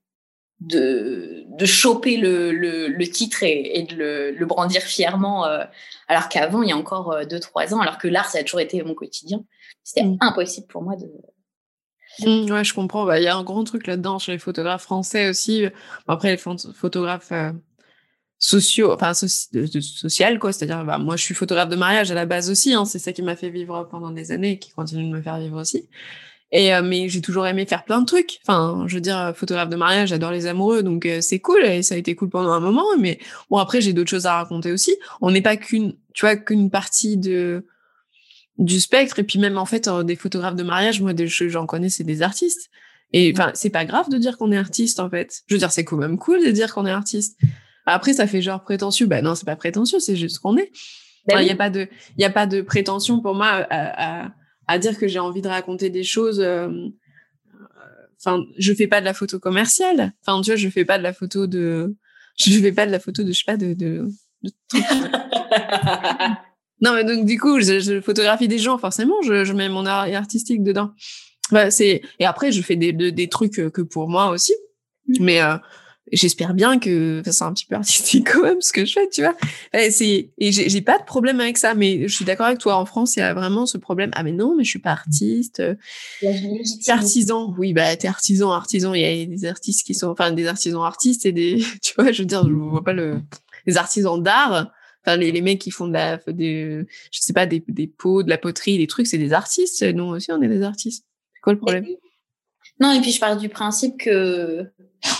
[0.62, 5.64] de, de choper le, le, le titre et, et, de le, le brandir fièrement, euh,
[6.08, 8.44] alors qu'avant, il y a encore euh, deux, trois ans, alors que l'art, ça a
[8.44, 9.44] toujours été mon quotidien,
[9.84, 10.18] c'était mm.
[10.22, 11.06] impossible pour moi de...
[12.20, 13.06] Mm, ouais, je comprends.
[13.06, 15.66] Bah, il y a un grand truc là-dedans chez les photographes français aussi.
[16.08, 17.52] Après, les photographes euh,
[18.40, 20.54] sociaux, enfin social quoi.
[20.54, 22.74] C'est-à-dire, bah, moi je suis photographe de mariage à la base aussi.
[22.74, 25.22] Hein, c'est ça qui m'a fait vivre pendant des années et qui continue de me
[25.22, 25.90] faire vivre aussi.
[26.58, 28.40] Et euh, mais j'ai toujours aimé faire plein de trucs.
[28.44, 31.84] Enfin, je veux dire, photographe de mariage, j'adore les amoureux, donc euh, c'est cool et
[31.84, 32.86] ça a été cool pendant un moment.
[32.98, 34.96] Mais bon, après j'ai d'autres choses à raconter aussi.
[35.20, 37.66] On n'est pas qu'une, tu vois, qu'une partie de
[38.58, 39.20] du spectre.
[39.20, 42.06] Et puis même en fait, euh, des photographes de mariage, moi, des j'en connais, c'est
[42.06, 42.70] des artistes.
[43.12, 45.44] Et enfin, c'est pas grave de dire qu'on est artiste en fait.
[45.48, 47.38] Je veux dire, c'est quand même cool de dire qu'on est artiste.
[47.86, 49.08] Après, ça fait genre prétentieux.
[49.08, 50.72] Ben non, c'est pas prétentieux, c'est juste qu'on est.
[51.28, 54.24] Ben il n'y a pas de, il y a pas de prétention pour moi à,
[54.24, 54.32] à,
[54.68, 56.40] à dire que j'ai envie de raconter des choses.
[56.40, 56.70] Euh,
[58.20, 60.14] enfin, je fais pas de la photo commerciale.
[60.22, 61.96] Enfin, tu vois, je fais pas de la photo de,
[62.38, 64.08] je fais pas de la photo de, je sais pas, de, de,
[64.44, 64.52] de
[66.82, 69.86] non, mais donc du coup, je, je, photographie des gens, forcément, je, je mets mon
[69.86, 70.92] art artistique dedans.
[71.52, 74.54] Bah, c'est et après, je fais des, des, trucs que pour moi aussi.
[75.08, 75.14] Mmh.
[75.20, 75.58] Mais euh,
[76.12, 79.22] j'espère bien que c'est un petit peu artistique quand même ce que je fais, tu
[79.22, 79.36] vois.
[79.74, 82.76] Et c'est et j'ai pas de problème avec ça, mais je suis d'accord avec toi.
[82.76, 84.12] En France, il y a vraiment ce problème.
[84.14, 85.64] Ah mais non, mais je suis pas artiste.
[86.22, 87.54] T'es artisan.
[87.58, 88.94] Oui, bah t'es artisan, artisan.
[88.94, 92.12] Il y a des artistes qui sont, enfin des artisans artistes et des, tu vois,
[92.12, 93.22] je veux dire, je vois pas le,
[93.66, 94.72] les artisans d'art.
[95.06, 98.24] Enfin, les, les mecs qui font de la, des, je sais pas, des, des pots,
[98.24, 99.84] de la poterie, des trucs, c'est des artistes.
[99.84, 101.06] Nous aussi, on est des artistes.
[101.34, 101.86] C'est quoi le problème?
[102.80, 104.70] Non, et puis je parle du principe que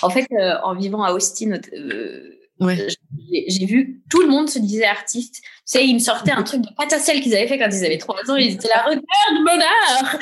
[0.02, 4.86] en fait, euh, en vivant à Austin, euh, j'ai vu tout le monde se disait
[4.86, 5.36] artiste.
[5.36, 7.98] Tu sais, ils me sortaient un truc de pâte qu'ils avaient fait quand ils avaient
[7.98, 8.36] trois ans.
[8.36, 9.04] Ils étaient là, regarde
[9.44, 10.20] mon art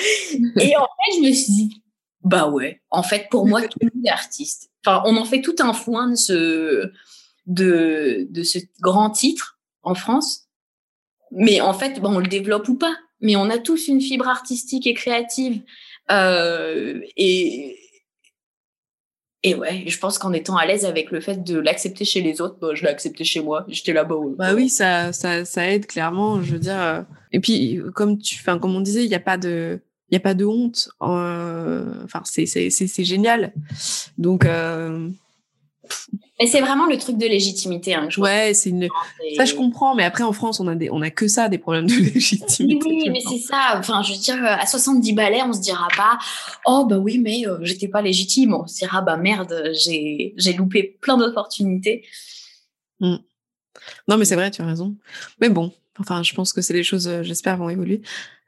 [0.58, 1.84] Et en fait, je me suis dit,
[2.24, 4.70] bah ouais, en fait, pour moi, tout le monde est artiste.
[4.86, 6.92] Enfin, on en fait tout un foin de ce,
[7.46, 10.48] de, de ce grand titre en France.
[11.32, 12.96] Mais en fait, bon, on le développe ou pas.
[13.20, 15.62] Mais on a tous une fibre artistique et créative.
[16.12, 17.78] Euh, et,
[19.44, 22.42] et ouais, je pense qu'en étant à l'aise avec le fait de l'accepter chez les
[22.42, 23.66] autres, bah, je l'ai accepté chez moi.
[23.68, 24.16] J'étais là-bas.
[24.38, 26.42] Bah oui, ça, ça, ça aide clairement.
[26.42, 26.82] Je veux dire.
[26.82, 27.02] Euh.
[27.32, 30.20] Et puis, comme tu, enfin, comme on disait, il n'y a pas de, il a
[30.20, 30.90] pas de honte.
[31.02, 33.54] Euh, enfin, c'est, c'est, génial.
[34.18, 34.46] Donc,
[36.40, 37.94] Mais c'est vraiment le truc de légitimité.
[37.94, 38.88] Hein, ouais, c'est une.
[39.38, 40.90] Ça, je comprends, mais après, en France, on a, des...
[40.90, 42.88] on a que ça, des problèmes de légitimité.
[42.90, 43.76] Oui, mais c'est ça.
[43.78, 46.18] Enfin, je veux dire, à 70 balais, on se dira pas,
[46.66, 48.56] oh, bah oui, mais euh, j'étais pas légitime.
[48.56, 52.04] On se dira, bah merde, j'ai loupé plein d'opportunités.
[53.00, 53.18] Mmh.
[54.08, 54.96] Non, mais c'est vrai, tu as raison.
[55.40, 58.02] Mais bon, Enfin, je pense que c'est les choses, euh, j'espère, vont évoluer.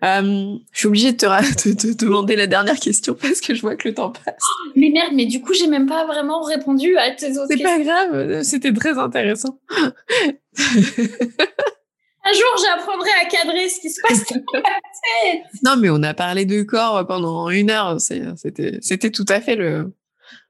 [0.04, 3.88] Euh, je suis obligée de te, demander la dernière question parce que je vois que
[3.88, 4.36] le temps passe.
[4.76, 7.58] Mais merde, mais du coup, j'ai même pas vraiment répondu à tes autres questions.
[7.58, 9.60] C'est pas grave, euh, c'était très intéressant.
[12.28, 15.43] Un jour, j'apprendrai à cadrer ce qui se passe dans la tête.
[15.64, 18.02] Non, mais on a parlé de corps pendant une heure.
[18.02, 19.93] C'était, c'était tout à fait le,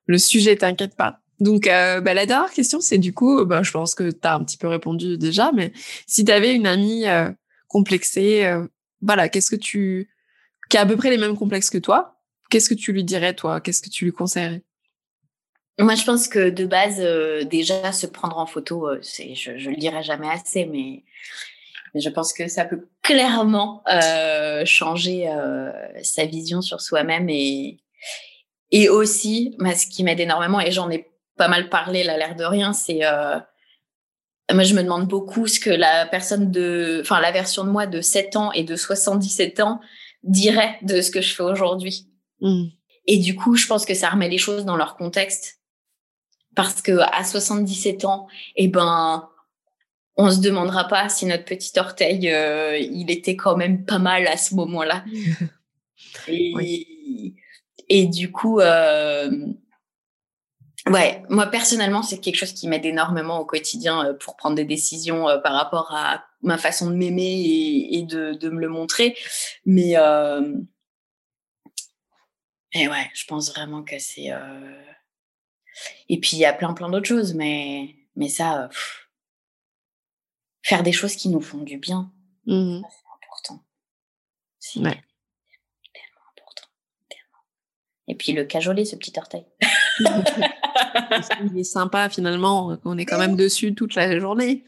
[0.07, 1.19] le sujet, t'inquiète pas.
[1.39, 4.35] Donc, euh, bah, la dernière question, c'est du coup, bah, je pense que tu as
[4.35, 5.73] un petit peu répondu déjà, mais
[6.07, 7.29] si tu avais une amie euh,
[7.67, 8.65] complexée, euh,
[9.01, 10.09] voilà, qu'est-ce que tu.
[10.69, 12.19] qui a à peu près les mêmes complexes que toi,
[12.49, 13.59] qu'est-ce que tu lui dirais, toi?
[13.59, 14.63] Qu'est-ce que tu lui conseillerais?
[15.77, 17.01] Moi, je pense que de base,
[17.47, 21.03] déjà, se prendre en photo, c'est, je, je le dirai jamais assez, mais.
[21.97, 23.81] Je pense que ça peut clairement
[24.65, 25.33] changer
[26.03, 27.77] sa vision sur soi-même et,
[28.71, 32.35] et aussi, moi, ce qui m'aide énormément, et j'en ai pas mal parlé, là, l'air
[32.35, 33.05] de rien, c'est.
[33.05, 33.39] Euh,
[34.53, 36.99] moi, je me demande beaucoup ce que la personne de.
[37.01, 39.79] Enfin, la version de moi de 7 ans et de 77 ans
[40.23, 42.07] dirait de ce que je fais aujourd'hui.
[42.41, 42.65] Mmh.
[43.07, 45.59] Et du coup, je pense que ça remet les choses dans leur contexte.
[46.55, 49.29] Parce que à 77 ans, eh ben,
[50.17, 54.27] on se demandera pas si notre petit orteil, euh, il était quand même pas mal
[54.27, 55.03] à ce moment-là.
[56.27, 57.35] et,
[57.89, 59.29] et, du coup, euh,
[60.87, 64.65] Ouais, moi personnellement, c'est quelque chose qui m'aide énormément au quotidien euh, pour prendre des
[64.65, 69.17] décisions euh, par rapport à ma façon de m'aimer et, de, de, me le montrer.
[69.65, 70.55] Mais euh...
[72.73, 74.31] et ouais, je pense vraiment que c'est.
[74.31, 74.83] Euh...
[76.07, 78.69] Et puis il y a plein plein d'autres choses, mais mais ça,
[80.61, 82.11] faire des choses qui nous font du bien,
[82.45, 83.65] mmh c'est important.
[84.59, 85.03] C'est ouais.
[85.93, 86.67] tellement important,
[87.09, 87.43] tellement.
[88.07, 89.45] Et puis le cajoler, ce petit orteil.
[91.53, 94.65] il est sympa finalement, on est quand même dessus toute la journée.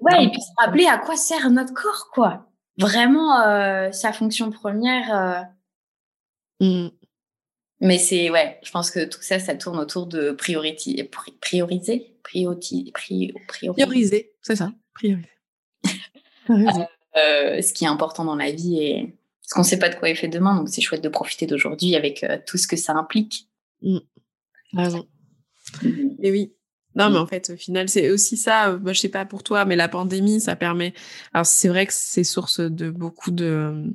[0.00, 2.48] Ouais, et puis se rappeler à quoi sert notre corps, quoi.
[2.78, 5.48] Vraiment, euh, sa fonction première.
[6.60, 6.64] Euh.
[6.66, 6.88] Mmh.
[7.80, 11.08] Mais c'est, ouais, je pense que tout ça, ça tourne autour de priorité,
[11.40, 12.92] prioriser, priorité,
[13.46, 15.28] prioriser, c'est ça, prioriser.
[16.50, 19.94] Euh, ce qui est important dans la vie et parce qu'on ne sait pas de
[19.94, 22.92] quoi est fait demain, donc c'est chouette de profiter d'aujourd'hui avec tout ce que ça
[22.92, 23.48] implique.
[24.74, 25.06] Raison.
[26.22, 26.52] Et oui.
[26.94, 28.76] Non, mais en fait, au final, c'est aussi ça.
[28.76, 30.94] Moi, je sais pas pour toi, mais la pandémie, ça permet.
[31.32, 33.92] Alors, c'est vrai que c'est source de beaucoup de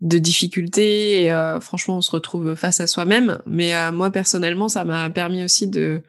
[0.00, 1.22] de difficultés.
[1.22, 3.40] Et euh, franchement, on se retrouve face à soi-même.
[3.46, 6.02] Mais euh, moi, personnellement, ça m'a permis aussi de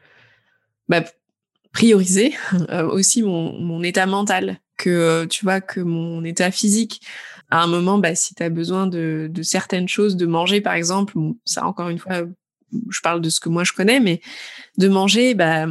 [0.88, 1.04] bah,
[1.72, 2.34] prioriser
[2.70, 4.58] euh, aussi mon, mon état mental.
[4.78, 7.02] Que tu vois, que mon état physique.
[7.50, 10.72] À un moment, bah, si tu as besoin de, de certaines choses, de manger par
[10.72, 11.14] exemple,
[11.44, 12.22] ça encore une fois,
[12.90, 14.20] je parle de ce que moi je connais, mais
[14.78, 15.66] de manger, bah,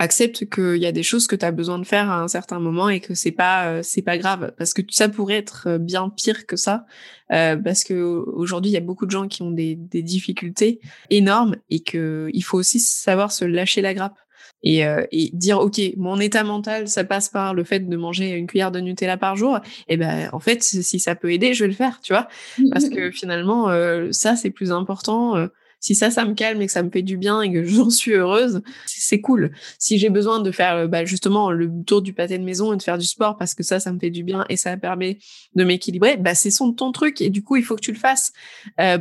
[0.00, 2.58] accepte qu'il y a des choses que tu as besoin de faire à un certain
[2.58, 4.52] moment et que c'est pas euh, c'est pas grave.
[4.56, 6.86] Parce que ça pourrait être bien pire que ça
[7.32, 10.80] euh, parce que aujourd'hui il y a beaucoup de gens qui ont des, des difficultés
[11.10, 14.18] énormes et que il faut aussi savoir se lâcher la grappe
[14.62, 18.30] et, euh, et dire ok mon état mental ça passe par le fait de manger
[18.30, 19.58] une cuillère de Nutella par jour.
[19.86, 22.26] Et ben en fait si ça peut aider je vais le faire tu vois.
[22.72, 23.68] Parce que finalement
[24.12, 25.46] ça c'est plus important
[25.80, 27.90] si ça, ça me calme et que ça me fait du bien et que j'en
[27.90, 29.52] suis heureuse, c'est cool.
[29.78, 32.82] Si j'ai besoin de faire bah, justement le tour du pâté de maison et de
[32.82, 35.18] faire du sport parce que ça, ça me fait du bien et ça permet
[35.54, 37.98] de m'équilibrer, bah, c'est son ton truc et du coup, il faut que tu le
[37.98, 38.32] fasses.
[38.78, 38.98] Euh,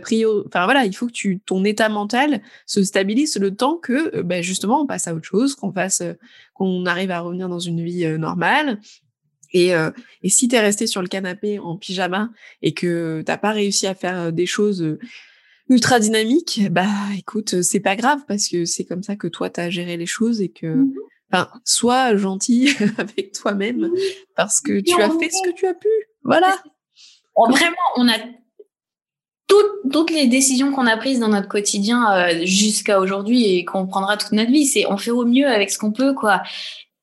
[0.47, 4.41] enfin voilà, il faut que tu, ton état mental se stabilise le temps que bah,
[4.41, 6.13] justement on passe à autre chose, qu'on fasse, euh,
[6.53, 8.80] qu'on arrive à revenir dans une vie euh, normale.
[9.51, 9.89] Et, euh,
[10.21, 12.30] et si tu es resté sur le canapé en pyjama
[12.61, 14.97] et que t'as pas réussi à faire des choses
[15.70, 19.59] ultra dynamique, bah écoute, c'est pas grave parce que c'est comme ça que toi tu
[19.61, 20.93] as géré les choses et que mmh
[21.32, 23.89] enfin sois gentil avec toi-même
[24.36, 25.89] parce que tu as fait ce que tu as pu.
[26.24, 26.57] Voilà.
[27.36, 28.17] Vraiment, on a
[29.47, 33.88] toutes, toutes les décisions qu'on a prises dans notre quotidien euh, jusqu'à aujourd'hui et qu'on
[33.88, 36.41] prendra toute notre vie, c'est on fait au mieux avec ce qu'on peut quoi.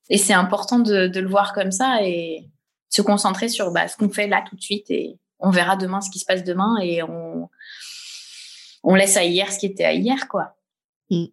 [0.09, 2.47] Et c'est important de, de, le voir comme ça et
[2.89, 5.99] se concentrer sur bah, ce qu'on fait là tout de suite et on verra demain
[5.99, 7.49] ce qui se passe demain et on
[8.87, 10.55] on laisse à hier ce qui était à hier, quoi.
[11.09, 11.25] Mm.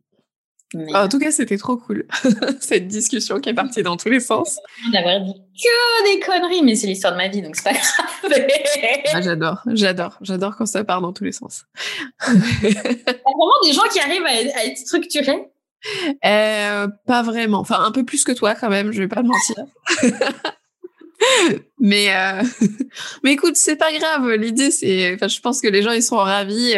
[0.92, 2.05] En tout cas, c'était trop cool,
[2.61, 4.59] cette discussion qui est partie dans tous les sens.
[4.92, 8.46] D'avoir dit que des conneries, mais c'est l'histoire de ma vie, donc c'est pas grave.
[9.12, 11.64] ah, j'adore, j'adore, j'adore quand ça part dans tous les sens.
[12.28, 15.48] Il y a vraiment des gens qui arrivent à être, structurés?
[16.24, 17.61] euh, Pas vraiment.
[17.61, 19.64] Enfin, un peu plus que toi quand même, je vais pas te mentir.
[21.79, 22.43] mais euh,
[23.25, 24.31] mais écoute, c'est pas grave.
[24.33, 26.75] L'idée, c'est, enfin, je pense que les gens ils seront ravis.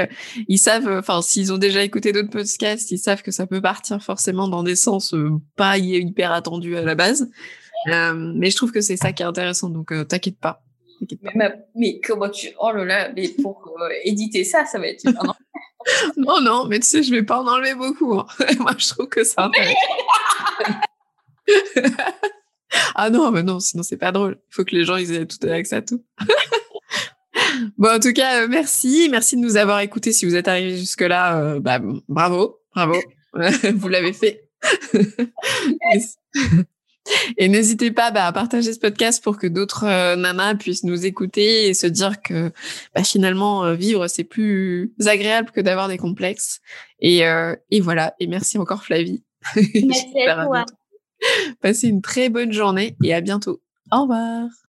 [0.48, 4.02] Ils savent, enfin, s'ils ont déjà écouté d'autres podcasts, ils savent que ça peut partir
[4.02, 7.30] forcément dans des sens euh, pas hyper attendus à la base.
[7.88, 9.68] Euh, mais je trouve que c'est ça qui est intéressant.
[9.68, 10.62] Donc, t'inquiète pas.
[11.34, 15.04] Mais, mais, comment tu, oh là là, mais pour éditer ça, ça va être
[16.16, 18.14] non, non, mais tu sais, je vais pas en enlever beaucoup.
[18.14, 18.26] Hein.
[18.58, 19.76] Moi, je trouve que ça intéressant.
[22.94, 24.38] Ah non, mais non, sinon c'est pas drôle.
[24.50, 26.02] Il faut que les gens ils aient tout accès à tout.
[27.78, 30.12] bon, en tout cas, euh, merci, merci de nous avoir écoutés.
[30.12, 32.96] Si vous êtes arrivés jusque là, euh, bah, bravo, bravo,
[33.74, 34.48] vous l'avez fait.
[37.36, 41.06] Et n'hésitez pas bah, à partager ce podcast pour que d'autres euh, nanas puissent nous
[41.06, 42.50] écouter et se dire que
[42.96, 46.60] bah, finalement vivre c'est plus agréable que d'avoir des complexes.
[46.98, 47.20] Et,
[47.70, 48.14] et voilà.
[48.18, 49.22] Et merci encore Flavie.
[49.54, 50.64] Merci à toi.
[51.60, 53.60] Passez une très bonne journée et à bientôt.
[53.92, 54.48] Au revoir.